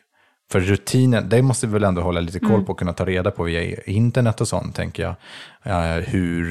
[0.53, 3.31] För rutinen, det måste vi väl ändå hålla lite koll på och kunna ta reda
[3.31, 5.15] på via internet och sånt, tänker jag.
[5.63, 6.49] Eh, hur,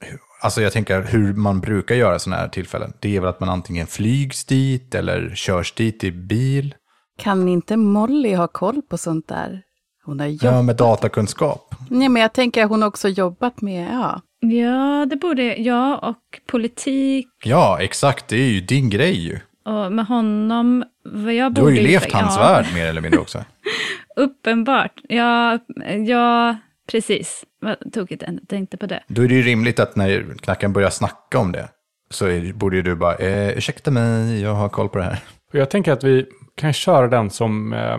[0.00, 2.92] hur- alltså jag tänker hur man brukar göra sådana här tillfällen.
[3.00, 6.74] Det är väl att man antingen flygs dit eller körs dit i bil.
[7.18, 9.62] kan inte Molly ha koll på sånt där?
[10.04, 10.42] Hon har jobbat.
[10.42, 11.74] Ja, med datakunskap.
[11.90, 14.20] Nej, men jag tänker att hon också jobbat med, ja.
[14.46, 18.28] Ja, det borde jag och politik Ja, exakt.
[18.28, 19.38] Det är ju din grej ju.
[19.64, 20.84] och med honom.
[21.04, 23.44] Vad jag Du har borde ju levt ja, hans värld mer eller mindre också.
[24.16, 25.00] Uppenbart.
[25.08, 25.58] Ja,
[26.06, 26.56] ja,
[26.90, 27.44] precis.
[27.60, 29.02] Vad tokigt jag tänkte på det.
[29.06, 31.68] Då är det ju rimligt att när knacken börjar snacka om det
[32.10, 35.18] så är, borde ju du bara, eh, ursäkta mig, jag har koll på det här.
[35.52, 36.26] Jag tänker att vi
[36.56, 37.98] kan köra den som, eh,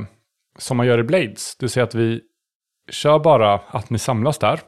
[0.58, 1.56] som man gör i Blades.
[1.60, 2.22] Du säger att vi
[2.92, 4.60] kör bara att ni samlas där.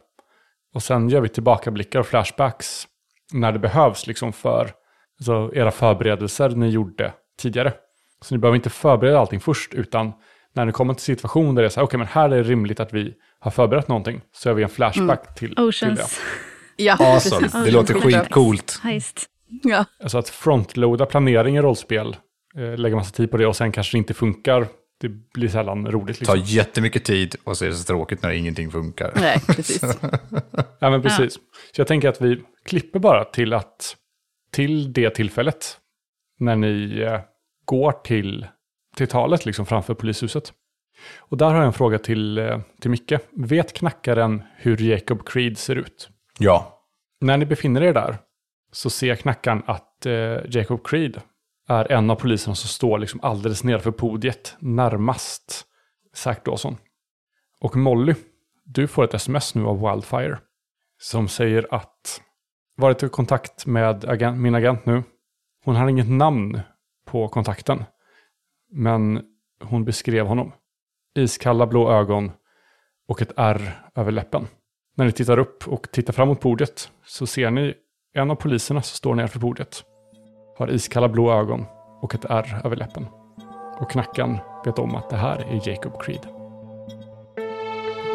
[0.76, 2.88] Och sen gör vi tillbakablickar och flashbacks
[3.34, 4.72] när det behövs liksom för
[5.20, 7.74] Alltså era förberedelser ni gjorde tidigare.
[8.22, 10.14] Så ni behöver inte förbereda allting först, utan
[10.54, 12.44] när ni kommer till situation där det är så här, okej men här är det
[12.44, 15.62] rimligt att vi har förberett någonting, så gör vi en flashback till, till det.
[15.62, 16.20] Oceans
[16.76, 17.42] Ja, Awesome.
[17.42, 17.64] precis.
[17.66, 18.80] Det låter skitcoolt.
[18.84, 19.26] heist.
[19.64, 19.86] Ja.
[20.04, 22.16] Alltså att frontloada planering i rollspel,
[22.58, 24.68] eh, lägga massa tid på det och sen kanske det inte funkar,
[25.02, 26.20] det blir sällan roligt.
[26.20, 26.56] Det tar Liksom.
[26.56, 29.12] jättemycket tid och så är det så tråkigt när ingenting funkar.
[29.16, 29.82] Nej, precis.
[30.80, 31.34] Ja, men precis.
[31.34, 33.96] Så jag tänker att vi klipper bara till att
[34.52, 35.78] till det tillfället
[36.40, 37.20] när ni eh,
[37.66, 38.48] går till,
[38.96, 40.54] till talet liksom framför polishuset.
[41.18, 43.14] Och där har jag en fråga till, eh, till Micke.
[43.32, 46.10] Vet knackaren hur Jacob Creed ser ut?
[46.40, 46.82] Ja,
[47.22, 48.18] När ni befinner er där
[48.72, 51.22] så ser knackaren att eh, Jacob Creed
[51.68, 55.66] är en av poliserna som står liksom alldeles nedanför podiet närmast
[56.14, 56.78] Zack Dawson.
[57.60, 58.16] Och Molly,
[58.64, 60.38] du får ett sms nu av Wildfire
[60.98, 62.22] som säger att
[62.78, 65.04] varit i kontakt med agent, min agent nu.
[65.64, 66.60] Hon har inget namn
[67.06, 67.84] på kontakten,
[68.72, 69.22] men
[69.64, 70.52] hon beskrev honom.
[71.16, 72.32] Iskalla blå ögon
[73.08, 74.48] och ett R över läppen.
[74.96, 77.74] När ni tittar upp och tittar fram mot bordet så ser ni
[78.14, 79.84] en av poliserna som står nedanför bordet.
[80.58, 81.66] Har iskalla blå ögon
[82.02, 83.08] och ett R över läppen.
[83.80, 86.28] Och knackaren vet om att det här är Jacob Creed.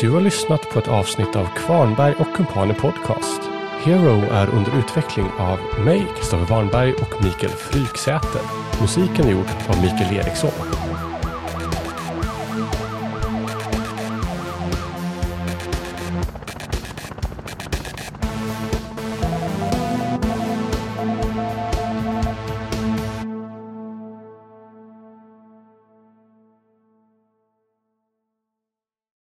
[0.00, 3.42] Du har lyssnat på ett avsnitt av Kvarnberg och Kumpaner Podcast.
[3.84, 8.42] Hero är under utveckling av mig, Kristoffer Warnberg och Mikael Fryksäter.
[8.80, 10.89] Musiken är gjord av Mikael Eriksson.